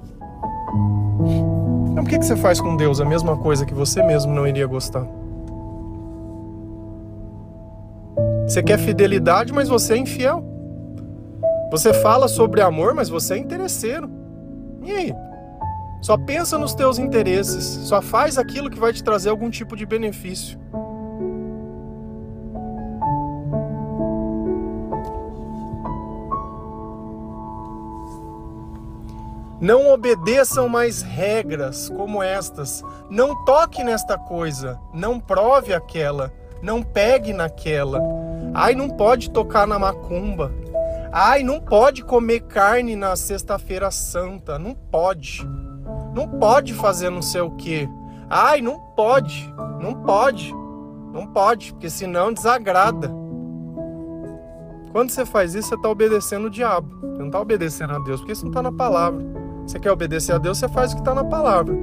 Então 1.91 2.05
por 2.05 2.11
que, 2.11 2.19
que 2.19 2.27
você 2.27 2.37
faz 2.37 2.61
com 2.61 2.77
Deus 2.77 3.01
a 3.01 3.05
mesma 3.05 3.37
coisa 3.37 3.65
que 3.65 3.75
você 3.75 4.03
mesmo 4.03 4.33
não 4.33 4.47
iria 4.47 4.67
gostar? 4.67 5.07
Você 8.47 8.62
quer 8.62 8.79
fidelidade, 8.79 9.53
mas 9.53 9.69
você 9.69 9.95
é 9.95 9.97
infiel. 9.99 10.45
Você 11.71 11.93
fala 11.93 12.29
sobre 12.29 12.62
amor, 12.62 12.95
mas 12.95 13.09
você 13.09 13.35
é 13.35 13.39
interesseiro. 13.39 14.09
E 14.83 14.93
aí? 14.93 15.15
Só 16.01 16.17
pensa 16.17 16.57
nos 16.57 16.73
teus 16.75 16.99
interesses, 16.99 17.65
só 17.65 18.01
faz 18.01 18.39
aquilo 18.39 18.71
que 18.71 18.79
vai 18.79 18.93
te 18.93 19.03
trazer 19.03 19.31
algum 19.31 19.51
tipo 19.51 19.75
de 19.75 19.85
benefício. 19.85 20.59
Não 29.61 29.90
obedeçam 29.90 30.69
mais 30.69 31.01
regras 31.01 31.88
como 31.88 32.23
estas. 32.23 32.85
Não 33.09 33.45
toque 33.45 33.83
nesta 33.83 34.19
coisa. 34.19 34.79
Não 34.92 35.19
prove 35.19 35.73
aquela. 35.73 36.33
Não 36.62 36.83
pegue 36.83 37.33
naquela. 37.33 38.01
Ai, 38.55 38.75
não 38.75 38.90
pode 38.90 39.31
tocar 39.31 39.66
na 39.66 39.79
macumba. 39.79 40.53
Ai, 41.11 41.42
não 41.42 41.61
pode 41.61 42.05
comer 42.05 42.40
carne 42.40 42.95
na 42.95 43.16
sexta-feira 43.16 43.90
santa. 43.90 44.59
Não 44.59 44.75
pode. 44.75 45.47
Não 46.14 46.29
pode 46.29 46.75
fazer 46.75 47.09
não 47.09 47.23
sei 47.23 47.40
o 47.40 47.51
quê. 47.53 47.88
Ai, 48.29 48.61
não 48.61 48.79
pode. 48.79 49.53
Não 49.81 49.95
pode. 49.95 50.55
Não 51.12 51.27
pode, 51.27 51.73
porque 51.73 51.88
senão 51.88 52.31
desagrada. 52.31 53.11
Quando 54.92 55.11
você 55.11 55.25
faz 55.25 55.55
isso, 55.55 55.69
você 55.69 55.75
está 55.75 55.88
obedecendo 55.88 56.47
o 56.47 56.51
diabo. 56.51 56.88
Você 57.01 57.19
não 57.19 57.27
está 57.27 57.40
obedecendo 57.40 57.95
a 57.95 57.99
Deus, 57.99 58.21
porque 58.21 58.33
isso 58.33 58.45
não 58.45 58.51
está 58.51 58.62
na 58.62 58.73
palavra. 58.73 59.25
Você 59.66 59.81
quer 59.81 59.90
obedecer 59.90 60.33
a 60.33 60.38
Deus, 60.38 60.59
você 60.59 60.68
faz 60.68 60.92
o 60.92 60.94
que 60.94 61.00
está 61.00 61.14
na 61.14 61.24
palavra. 61.24 61.74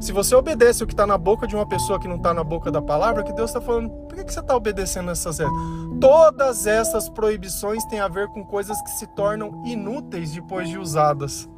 Se 0.00 0.12
você 0.12 0.34
obedece 0.34 0.82
o 0.82 0.86
que 0.86 0.92
está 0.92 1.06
na 1.06 1.18
boca 1.18 1.46
de 1.46 1.56
uma 1.56 1.66
pessoa 1.66 1.98
que 1.98 2.06
não 2.06 2.16
está 2.16 2.32
na 2.32 2.44
boca 2.44 2.70
da 2.70 2.80
palavra, 2.80 3.22
que 3.22 3.32
Deus 3.32 3.50
está 3.50 3.60
falando, 3.60 3.90
por 3.90 4.14
que, 4.14 4.24
que 4.24 4.32
você 4.32 4.40
está 4.40 4.54
obedecendo 4.54 5.10
essas 5.10 5.38
regras? 5.38 5.56
Todas 6.00 6.66
essas 6.66 7.08
proibições 7.08 7.84
têm 7.86 7.98
a 7.98 8.06
ver 8.06 8.28
com 8.28 8.44
coisas 8.44 8.80
que 8.82 8.90
se 8.90 9.06
tornam 9.08 9.62
inúteis 9.64 10.32
depois 10.32 10.68
de 10.68 10.78
usadas. 10.78 11.48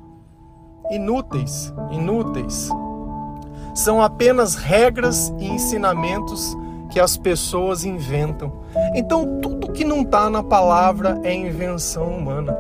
Inúteis, 0.90 1.72
inúteis. 1.90 2.70
São 3.74 4.02
apenas 4.02 4.54
regras 4.54 5.32
e 5.38 5.46
ensinamentos 5.46 6.56
que 6.90 6.98
as 6.98 7.16
pessoas 7.16 7.84
inventam. 7.84 8.52
Então, 8.94 9.40
tudo 9.40 9.70
que 9.70 9.84
não 9.84 10.00
está 10.00 10.28
na 10.28 10.42
palavra 10.42 11.20
é 11.22 11.32
invenção 11.32 12.08
humana. 12.08 12.56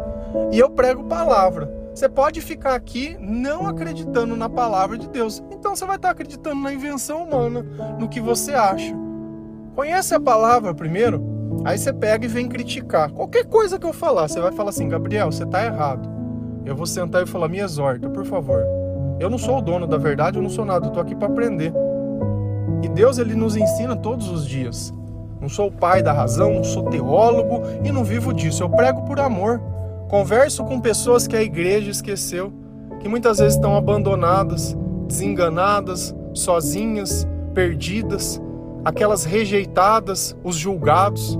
E 0.52 0.58
eu 0.58 0.70
prego 0.70 1.04
palavra. 1.04 1.79
Você 2.00 2.08
pode 2.08 2.40
ficar 2.40 2.74
aqui 2.74 3.14
não 3.20 3.66
acreditando 3.66 4.34
na 4.34 4.48
palavra 4.48 4.96
de 4.96 5.06
Deus. 5.06 5.42
Então 5.50 5.76
você 5.76 5.84
vai 5.84 5.96
estar 5.96 6.08
acreditando 6.08 6.58
na 6.58 6.72
invenção 6.72 7.24
humana, 7.24 7.62
no 7.98 8.08
que 8.08 8.22
você 8.22 8.54
acha. 8.54 8.96
Conhece 9.74 10.14
a 10.14 10.18
palavra 10.18 10.72
primeiro, 10.72 11.22
aí 11.62 11.76
você 11.76 11.92
pega 11.92 12.24
e 12.24 12.28
vem 12.28 12.48
criticar. 12.48 13.12
Qualquer 13.12 13.44
coisa 13.44 13.78
que 13.78 13.84
eu 13.84 13.92
falar, 13.92 14.28
você 14.28 14.40
vai 14.40 14.50
falar 14.50 14.70
assim, 14.70 14.88
Gabriel, 14.88 15.30
você 15.30 15.44
está 15.44 15.62
errado. 15.62 16.08
Eu 16.64 16.74
vou 16.74 16.86
sentar 16.86 17.22
e 17.22 17.26
falar, 17.26 17.48
me 17.48 17.58
exorta, 17.58 18.08
por 18.08 18.24
favor. 18.24 18.64
Eu 19.20 19.28
não 19.28 19.36
sou 19.36 19.58
o 19.58 19.60
dono 19.60 19.86
da 19.86 19.98
verdade, 19.98 20.38
eu 20.38 20.42
não 20.42 20.48
sou 20.48 20.64
nada, 20.64 20.86
eu 20.86 20.90
tô 20.92 21.00
aqui 21.00 21.14
para 21.14 21.28
aprender. 21.28 21.70
E 22.82 22.88
Deus 22.88 23.18
ele 23.18 23.34
nos 23.34 23.56
ensina 23.56 23.94
todos 23.94 24.30
os 24.30 24.46
dias. 24.46 24.90
Não 25.38 25.50
sou 25.50 25.68
o 25.68 25.72
pai 25.72 26.02
da 26.02 26.14
razão, 26.14 26.54
não 26.54 26.64
sou 26.64 26.84
teólogo 26.84 27.60
e 27.84 27.92
não 27.92 28.04
vivo 28.04 28.32
disso. 28.32 28.62
Eu 28.62 28.70
prego 28.70 29.02
por 29.02 29.20
amor. 29.20 29.60
Converso 30.10 30.64
com 30.64 30.80
pessoas 30.80 31.28
que 31.28 31.36
a 31.36 31.42
igreja 31.42 31.88
esqueceu, 31.88 32.52
que 32.98 33.08
muitas 33.08 33.38
vezes 33.38 33.54
estão 33.54 33.76
abandonadas, 33.76 34.76
desenganadas, 35.06 36.12
sozinhas, 36.34 37.28
perdidas, 37.54 38.42
aquelas 38.84 39.24
rejeitadas, 39.24 40.36
os 40.42 40.56
julgados. 40.56 41.38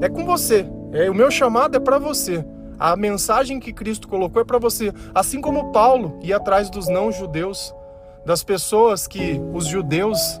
É 0.00 0.08
com 0.08 0.26
você. 0.26 0.66
É, 0.92 1.08
o 1.08 1.14
meu 1.14 1.30
chamado 1.30 1.76
é 1.76 1.80
para 1.80 2.00
você. 2.00 2.44
A 2.76 2.96
mensagem 2.96 3.60
que 3.60 3.72
Cristo 3.72 4.08
colocou 4.08 4.42
é 4.42 4.44
para 4.44 4.58
você. 4.58 4.92
Assim 5.14 5.40
como 5.40 5.70
Paulo 5.70 6.18
ia 6.22 6.36
atrás 6.36 6.68
dos 6.68 6.88
não-judeus, 6.88 7.72
das 8.26 8.42
pessoas 8.42 9.06
que 9.06 9.40
os 9.54 9.66
judeus 9.66 10.40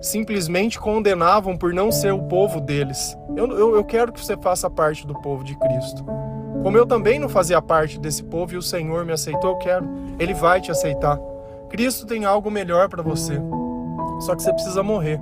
simplesmente 0.00 0.78
condenavam 0.78 1.56
por 1.56 1.72
não 1.72 1.90
ser 1.90 2.12
o 2.12 2.22
povo 2.22 2.60
deles. 2.60 3.16
Eu, 3.36 3.46
eu, 3.50 3.76
eu 3.76 3.84
quero 3.84 4.12
que 4.12 4.24
você 4.24 4.36
faça 4.36 4.70
parte 4.70 5.06
do 5.06 5.14
povo 5.14 5.42
de 5.42 5.56
Cristo. 5.56 6.04
Como 6.62 6.76
eu 6.76 6.86
também 6.86 7.18
não 7.18 7.28
fazia 7.28 7.62
parte 7.62 7.98
desse 7.98 8.22
povo 8.22 8.54
e 8.54 8.56
o 8.56 8.62
Senhor 8.62 9.04
me 9.04 9.12
aceitou, 9.12 9.50
eu 9.50 9.56
quero. 9.56 9.88
Ele 10.18 10.34
vai 10.34 10.60
te 10.60 10.70
aceitar. 10.70 11.18
Cristo 11.68 12.06
tem 12.06 12.24
algo 12.24 12.50
melhor 12.50 12.88
para 12.88 13.02
você. 13.02 13.40
Só 14.20 14.34
que 14.34 14.42
você 14.42 14.52
precisa 14.52 14.82
morrer. 14.82 15.20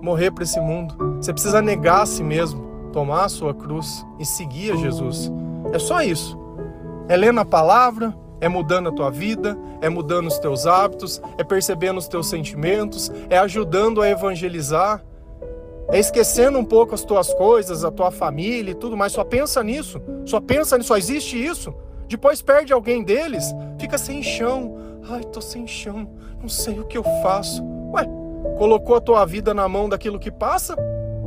Morrer 0.00 0.30
para 0.30 0.44
esse 0.44 0.60
mundo. 0.60 0.94
Você 1.16 1.32
precisa 1.32 1.60
negar 1.60 2.02
a 2.02 2.06
si 2.06 2.22
mesmo, 2.22 2.90
tomar 2.92 3.24
a 3.24 3.28
sua 3.28 3.54
cruz 3.54 4.06
e 4.18 4.24
seguir 4.24 4.72
a 4.72 4.76
Jesus. 4.76 5.30
É 5.72 5.78
só 5.78 6.02
isso. 6.02 6.38
É 7.08 7.16
lendo 7.16 7.40
a 7.40 7.44
palavra, 7.44 8.14
é 8.40 8.48
mudando 8.48 8.88
a 8.88 8.92
tua 8.92 9.10
vida, 9.10 9.56
é 9.80 9.88
mudando 9.88 10.26
os 10.26 10.38
teus 10.38 10.66
hábitos, 10.66 11.20
é 11.36 11.44
percebendo 11.44 11.98
os 11.98 12.08
teus 12.08 12.28
sentimentos, 12.28 13.10
é 13.28 13.38
ajudando 13.38 14.00
a 14.00 14.08
evangelizar, 14.08 15.04
é 15.92 15.98
esquecendo 15.98 16.58
um 16.58 16.64
pouco 16.64 16.94
as 16.94 17.04
tuas 17.04 17.32
coisas, 17.34 17.84
a 17.84 17.90
tua 17.90 18.10
família 18.10 18.70
e 18.70 18.74
tudo 18.74 18.96
mais. 18.96 19.12
Só 19.12 19.24
pensa 19.24 19.62
nisso, 19.62 20.00
só 20.24 20.40
pensa 20.40 20.76
nisso, 20.76 20.88
só 20.88 20.96
existe 20.96 21.36
isso. 21.36 21.74
Depois 22.08 22.42
perde 22.42 22.72
alguém 22.72 23.04
deles, 23.04 23.44
fica 23.78 23.98
sem 23.98 24.22
chão. 24.22 24.78
Ai, 25.08 25.24
tô 25.24 25.40
sem 25.40 25.66
chão, 25.66 26.08
não 26.40 26.48
sei 26.48 26.78
o 26.78 26.84
que 26.84 26.96
eu 26.96 27.04
faço. 27.22 27.62
Ué, 27.92 28.04
colocou 28.58 28.96
a 28.96 29.00
tua 29.00 29.24
vida 29.24 29.52
na 29.52 29.68
mão 29.68 29.88
daquilo 29.88 30.18
que 30.18 30.30
passa? 30.30 30.76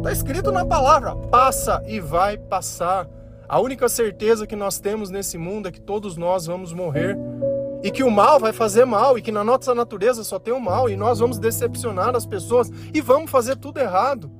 Tá 0.01 0.11
escrito 0.11 0.51
na 0.51 0.65
palavra: 0.65 1.15
passa 1.15 1.81
e 1.87 1.99
vai 1.99 2.37
passar. 2.37 3.07
A 3.53 3.59
única 3.59 3.87
certeza 3.87 4.47
que 4.47 4.55
nós 4.55 4.79
temos 4.79 5.11
nesse 5.11 5.37
mundo 5.37 5.67
é 5.67 5.71
que 5.71 5.79
todos 5.79 6.17
nós 6.17 6.47
vamos 6.47 6.73
morrer 6.73 7.15
e 7.83 7.91
que 7.91 8.03
o 8.03 8.09
mal 8.09 8.39
vai 8.39 8.51
fazer 8.51 8.83
mal 8.83 9.15
e 9.15 9.21
que 9.21 9.31
na 9.31 9.43
nossa 9.43 9.75
natureza 9.75 10.23
só 10.23 10.39
tem 10.39 10.51
o 10.51 10.59
mal 10.59 10.89
e 10.89 10.97
nós 10.97 11.19
vamos 11.19 11.37
decepcionar 11.37 12.15
as 12.15 12.25
pessoas 12.25 12.71
e 12.91 12.99
vamos 12.99 13.29
fazer 13.29 13.55
tudo 13.55 13.79
errado. 13.79 14.31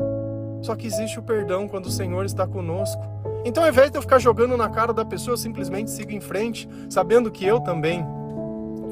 Só 0.63 0.76
que 0.76 0.88
existe 0.88 1.19
o 1.19 1.21
perdão 1.21 1.67
quando 1.67 1.86
o 1.86 1.91
Senhor 1.91 2.26
está 2.26 2.47
conosco. 2.47 3.04
Então, 3.45 3.62
ao 3.62 3.69
invés 3.69 3.91
de 3.91 3.99
eu 3.99 4.02
ficar 4.02 4.17
jogando 4.17 4.58
na 4.58 4.67
cara 4.67 4.91
da 4.91 5.06
pessoa, 5.06 5.34
eu 5.34 5.38
simplesmente 5.38 5.91
sigo 5.91 6.12
em 6.12 6.19
frente, 6.19 6.67
sabendo 6.89 7.30
que 7.30 7.45
eu 7.45 7.60
também 7.60 8.04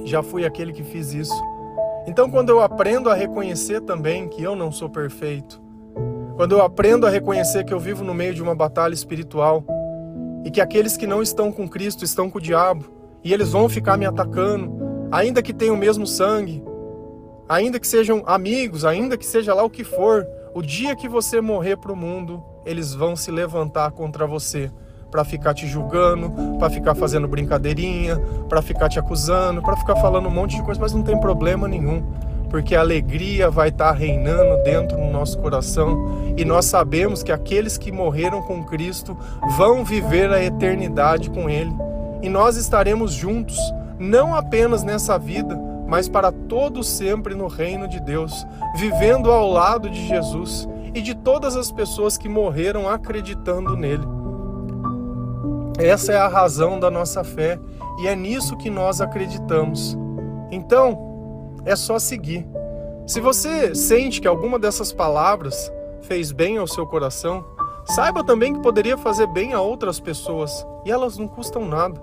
já 0.05 0.21
fui 0.21 0.45
aquele 0.45 0.71
que 0.71 0.83
fiz 0.83 1.15
isso. 1.15 1.43
Então, 2.05 2.29
quando 2.29 2.49
eu 2.49 2.61
aprendo 2.61 3.09
a 3.09 3.15
reconhecer 3.15 3.81
também 3.81 4.29
que 4.29 4.43
eu 4.43 4.55
não 4.55 4.71
sou 4.71 4.87
perfeito, 4.87 5.59
quando 6.35 6.51
eu 6.51 6.61
aprendo 6.61 7.07
a 7.07 7.09
reconhecer 7.09 7.63
que 7.63 7.73
eu 7.73 7.79
vivo 7.79 8.03
no 8.03 8.13
meio 8.13 8.35
de 8.35 8.43
uma 8.43 8.53
batalha 8.53 8.93
espiritual 8.93 9.65
e 10.43 10.51
que 10.51 10.61
aqueles 10.61 10.97
que 10.97 11.07
não 11.07 11.21
estão 11.21 11.51
com 11.51 11.67
Cristo 11.67 12.03
estão 12.03 12.29
com 12.29 12.37
o 12.37 12.41
diabo 12.41 12.85
e 13.23 13.33
eles 13.33 13.51
vão 13.51 13.69
ficar 13.69 13.97
me 13.97 14.05
atacando, 14.05 15.07
ainda 15.11 15.41
que 15.41 15.53
tenham 15.53 15.75
o 15.75 15.77
mesmo 15.77 16.07
sangue, 16.07 16.63
ainda 17.47 17.79
que 17.79 17.87
sejam 17.87 18.23
amigos, 18.25 18.85
ainda 18.85 19.17
que 19.17 19.25
seja 19.25 19.53
lá 19.53 19.63
o 19.63 19.69
que 19.69 19.83
for, 19.83 20.25
o 20.53 20.61
dia 20.61 20.95
que 20.95 21.07
você 21.07 21.39
morrer 21.39 21.77
para 21.77 21.91
o 21.91 21.95
mundo, 21.95 22.43
eles 22.65 22.93
vão 22.93 23.15
se 23.15 23.31
levantar 23.31 23.91
contra 23.91 24.25
você 24.25 24.71
para 25.11 25.25
ficar 25.25 25.53
te 25.53 25.67
julgando, 25.67 26.31
para 26.57 26.69
ficar 26.69 26.95
fazendo 26.95 27.27
brincadeirinha, 27.27 28.17
para 28.47 28.61
ficar 28.61 28.87
te 28.87 28.97
acusando, 28.97 29.61
para 29.61 29.75
ficar 29.75 29.97
falando 29.97 30.27
um 30.27 30.31
monte 30.31 30.55
de 30.55 30.63
coisa, 30.63 30.79
mas 30.79 30.93
não 30.93 31.03
tem 31.03 31.19
problema 31.19 31.67
nenhum, 31.67 32.01
porque 32.51 32.75
a 32.75 32.81
alegria 32.81 33.49
vai 33.49 33.69
estar 33.69 33.87
tá 33.87 33.91
reinando 33.93 34.61
dentro 34.61 34.97
do 34.97 35.05
nosso 35.05 35.39
coração 35.39 36.35
e 36.35 36.43
nós 36.43 36.65
sabemos 36.65 37.23
que 37.23 37.31
aqueles 37.31 37.77
que 37.77 37.93
morreram 37.93 38.41
com 38.41 38.61
Cristo 38.65 39.17
vão 39.57 39.85
viver 39.85 40.29
a 40.31 40.43
eternidade 40.43 41.29
com 41.29 41.49
Ele 41.49 41.71
e 42.21 42.27
nós 42.27 42.57
estaremos 42.57 43.13
juntos, 43.13 43.57
não 43.97 44.35
apenas 44.35 44.83
nessa 44.83 45.17
vida, 45.17 45.57
mas 45.87 46.09
para 46.09 46.29
todo 46.29 46.83
sempre 46.83 47.33
no 47.35 47.47
reino 47.47 47.87
de 47.87 48.01
Deus, 48.01 48.45
vivendo 48.75 49.31
ao 49.31 49.49
lado 49.49 49.89
de 49.89 50.05
Jesus 50.05 50.67
e 50.93 51.01
de 51.01 51.15
todas 51.15 51.55
as 51.55 51.71
pessoas 51.71 52.17
que 52.17 52.27
morreram 52.27 52.89
acreditando 52.89 53.77
nele. 53.77 54.05
Essa 55.79 56.11
é 56.11 56.17
a 56.17 56.27
razão 56.27 56.77
da 56.79 56.91
nossa 56.91 57.23
fé 57.23 57.57
e 58.01 58.07
é 58.07 58.15
nisso 58.15 58.57
que 58.57 58.69
nós 58.69 58.99
acreditamos. 58.99 59.97
Então, 60.51 61.10
é 61.65 61.75
só 61.75 61.99
seguir. 61.99 62.47
Se 63.05 63.19
você 63.19 63.75
sente 63.75 64.21
que 64.21 64.27
alguma 64.27 64.57
dessas 64.57 64.93
palavras 64.93 65.71
fez 66.01 66.31
bem 66.31 66.57
ao 66.57 66.67
seu 66.67 66.85
coração, 66.85 67.43
saiba 67.85 68.23
também 68.23 68.53
que 68.53 68.61
poderia 68.61 68.97
fazer 68.97 69.27
bem 69.27 69.53
a 69.53 69.61
outras 69.61 69.99
pessoas 69.99 70.65
e 70.85 70.91
elas 70.91 71.17
não 71.17 71.27
custam 71.27 71.65
nada. 71.65 71.99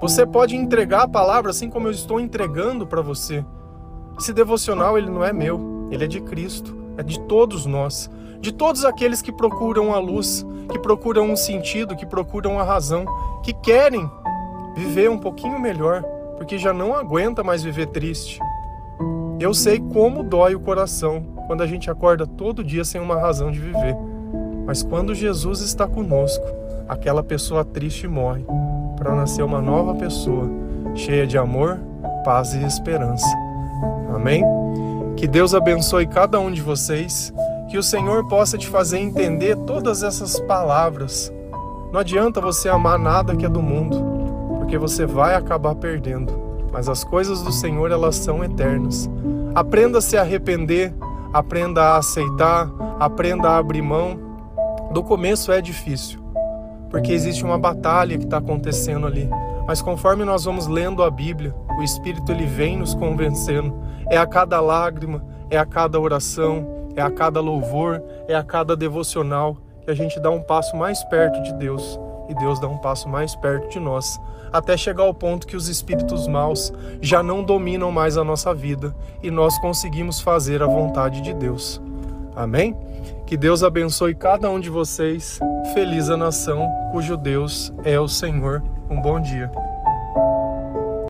Você 0.00 0.26
pode 0.26 0.56
entregar 0.56 1.02
a 1.02 1.08
palavra 1.08 1.50
assim 1.50 1.68
como 1.68 1.86
eu 1.86 1.92
estou 1.92 2.18
entregando 2.18 2.86
para 2.86 3.02
você. 3.02 3.44
Esse 4.18 4.32
devocional 4.32 4.96
ele 4.96 5.10
não 5.10 5.24
é 5.24 5.32
meu, 5.32 5.88
ele 5.90 6.04
é 6.04 6.08
de 6.08 6.20
Cristo, 6.20 6.76
é 6.96 7.02
de 7.02 7.20
todos 7.20 7.66
nós, 7.66 8.10
de 8.40 8.52
todos 8.52 8.84
aqueles 8.84 9.22
que 9.22 9.32
procuram 9.32 9.94
a 9.94 9.98
luz, 9.98 10.44
que 10.70 10.78
procuram 10.78 11.30
um 11.30 11.36
sentido, 11.36 11.96
que 11.96 12.06
procuram 12.06 12.58
a 12.58 12.62
razão, 12.62 13.04
que 13.42 13.52
querem 13.52 14.10
viver 14.74 15.10
um 15.10 15.18
pouquinho 15.18 15.58
melhor, 15.58 16.02
porque 16.36 16.58
já 16.58 16.72
não 16.72 16.94
aguenta 16.94 17.44
mais 17.44 17.62
viver 17.62 17.86
triste. 17.86 18.40
Eu 19.40 19.54
sei 19.54 19.80
como 19.80 20.22
dói 20.22 20.54
o 20.54 20.60
coração 20.60 21.22
quando 21.46 21.62
a 21.62 21.66
gente 21.66 21.90
acorda 21.90 22.26
todo 22.26 22.62
dia 22.62 22.84
sem 22.84 23.00
uma 23.00 23.18
razão 23.18 23.50
de 23.50 23.58
viver. 23.58 23.96
Mas 24.66 24.82
quando 24.82 25.14
Jesus 25.14 25.62
está 25.62 25.86
conosco, 25.86 26.44
aquela 26.86 27.22
pessoa 27.22 27.64
triste 27.64 28.06
morre 28.06 28.44
para 28.98 29.14
nascer 29.14 29.42
uma 29.42 29.62
nova 29.62 29.94
pessoa, 29.94 30.46
cheia 30.94 31.26
de 31.26 31.38
amor, 31.38 31.80
paz 32.22 32.52
e 32.52 32.62
esperança. 32.62 33.26
Amém? 34.14 34.44
Que 35.16 35.26
Deus 35.26 35.54
abençoe 35.54 36.06
cada 36.06 36.38
um 36.38 36.50
de 36.50 36.60
vocês, 36.60 37.32
que 37.70 37.78
o 37.78 37.82
Senhor 37.82 38.28
possa 38.28 38.58
te 38.58 38.68
fazer 38.68 38.98
entender 38.98 39.56
todas 39.56 40.02
essas 40.02 40.38
palavras. 40.40 41.32
Não 41.90 42.00
adianta 42.00 42.42
você 42.42 42.68
amar 42.68 42.98
nada 42.98 43.34
que 43.34 43.46
é 43.46 43.48
do 43.48 43.62
mundo, 43.62 44.04
porque 44.58 44.76
você 44.76 45.06
vai 45.06 45.34
acabar 45.34 45.74
perdendo. 45.74 46.49
Mas 46.72 46.88
as 46.88 47.02
coisas 47.04 47.42
do 47.42 47.52
Senhor, 47.52 47.90
elas 47.90 48.16
são 48.16 48.44
eternas. 48.44 49.10
Aprenda 49.54 49.98
a 49.98 50.00
se 50.00 50.16
arrepender, 50.16 50.94
aprenda 51.32 51.82
a 51.82 51.96
aceitar, 51.96 52.70
aprenda 52.98 53.50
a 53.50 53.58
abrir 53.58 53.82
mão. 53.82 54.18
Do 54.92 55.02
começo 55.02 55.52
é 55.52 55.60
difícil, 55.60 56.20
porque 56.88 57.12
existe 57.12 57.44
uma 57.44 57.58
batalha 57.58 58.16
que 58.16 58.24
está 58.24 58.38
acontecendo 58.38 59.06
ali. 59.06 59.28
Mas 59.66 59.82
conforme 59.82 60.24
nós 60.24 60.44
vamos 60.44 60.66
lendo 60.66 61.02
a 61.02 61.10
Bíblia, 61.10 61.54
o 61.78 61.82
Espírito 61.82 62.32
ele 62.32 62.46
vem 62.46 62.76
nos 62.76 62.94
convencendo. 62.94 63.74
É 64.08 64.16
a 64.16 64.26
cada 64.26 64.60
lágrima, 64.60 65.24
é 65.48 65.58
a 65.58 65.66
cada 65.66 65.98
oração, 65.98 66.88
é 66.96 67.02
a 67.02 67.10
cada 67.10 67.40
louvor, 67.40 68.02
é 68.26 68.34
a 68.34 68.42
cada 68.42 68.76
devocional 68.76 69.56
que 69.82 69.90
a 69.90 69.94
gente 69.94 70.18
dá 70.20 70.30
um 70.30 70.42
passo 70.42 70.76
mais 70.76 71.02
perto 71.04 71.40
de 71.42 71.52
Deus 71.54 71.98
e 72.30 72.34
Deus 72.34 72.58
dá 72.60 72.68
um 72.68 72.78
passo 72.78 73.08
mais 73.08 73.34
perto 73.34 73.68
de 73.68 73.80
nós, 73.80 74.18
até 74.52 74.76
chegar 74.76 75.02
ao 75.02 75.12
ponto 75.12 75.46
que 75.46 75.56
os 75.56 75.68
espíritos 75.68 76.26
maus 76.26 76.72
já 77.00 77.22
não 77.22 77.42
dominam 77.42 77.90
mais 77.90 78.16
a 78.16 78.24
nossa 78.24 78.54
vida 78.54 78.94
e 79.22 79.30
nós 79.30 79.58
conseguimos 79.58 80.20
fazer 80.20 80.62
a 80.62 80.66
vontade 80.66 81.20
de 81.20 81.34
Deus. 81.34 81.80
Amém? 82.34 82.76
Que 83.26 83.36
Deus 83.36 83.62
abençoe 83.62 84.14
cada 84.14 84.50
um 84.50 84.58
de 84.58 84.70
vocês. 84.70 85.38
Feliz 85.74 86.08
a 86.08 86.16
nação 86.16 86.68
cujo 86.92 87.16
Deus 87.16 87.72
é 87.84 87.98
o 87.98 88.08
Senhor. 88.08 88.62
Um 88.88 89.00
bom 89.00 89.20
dia. 89.20 89.50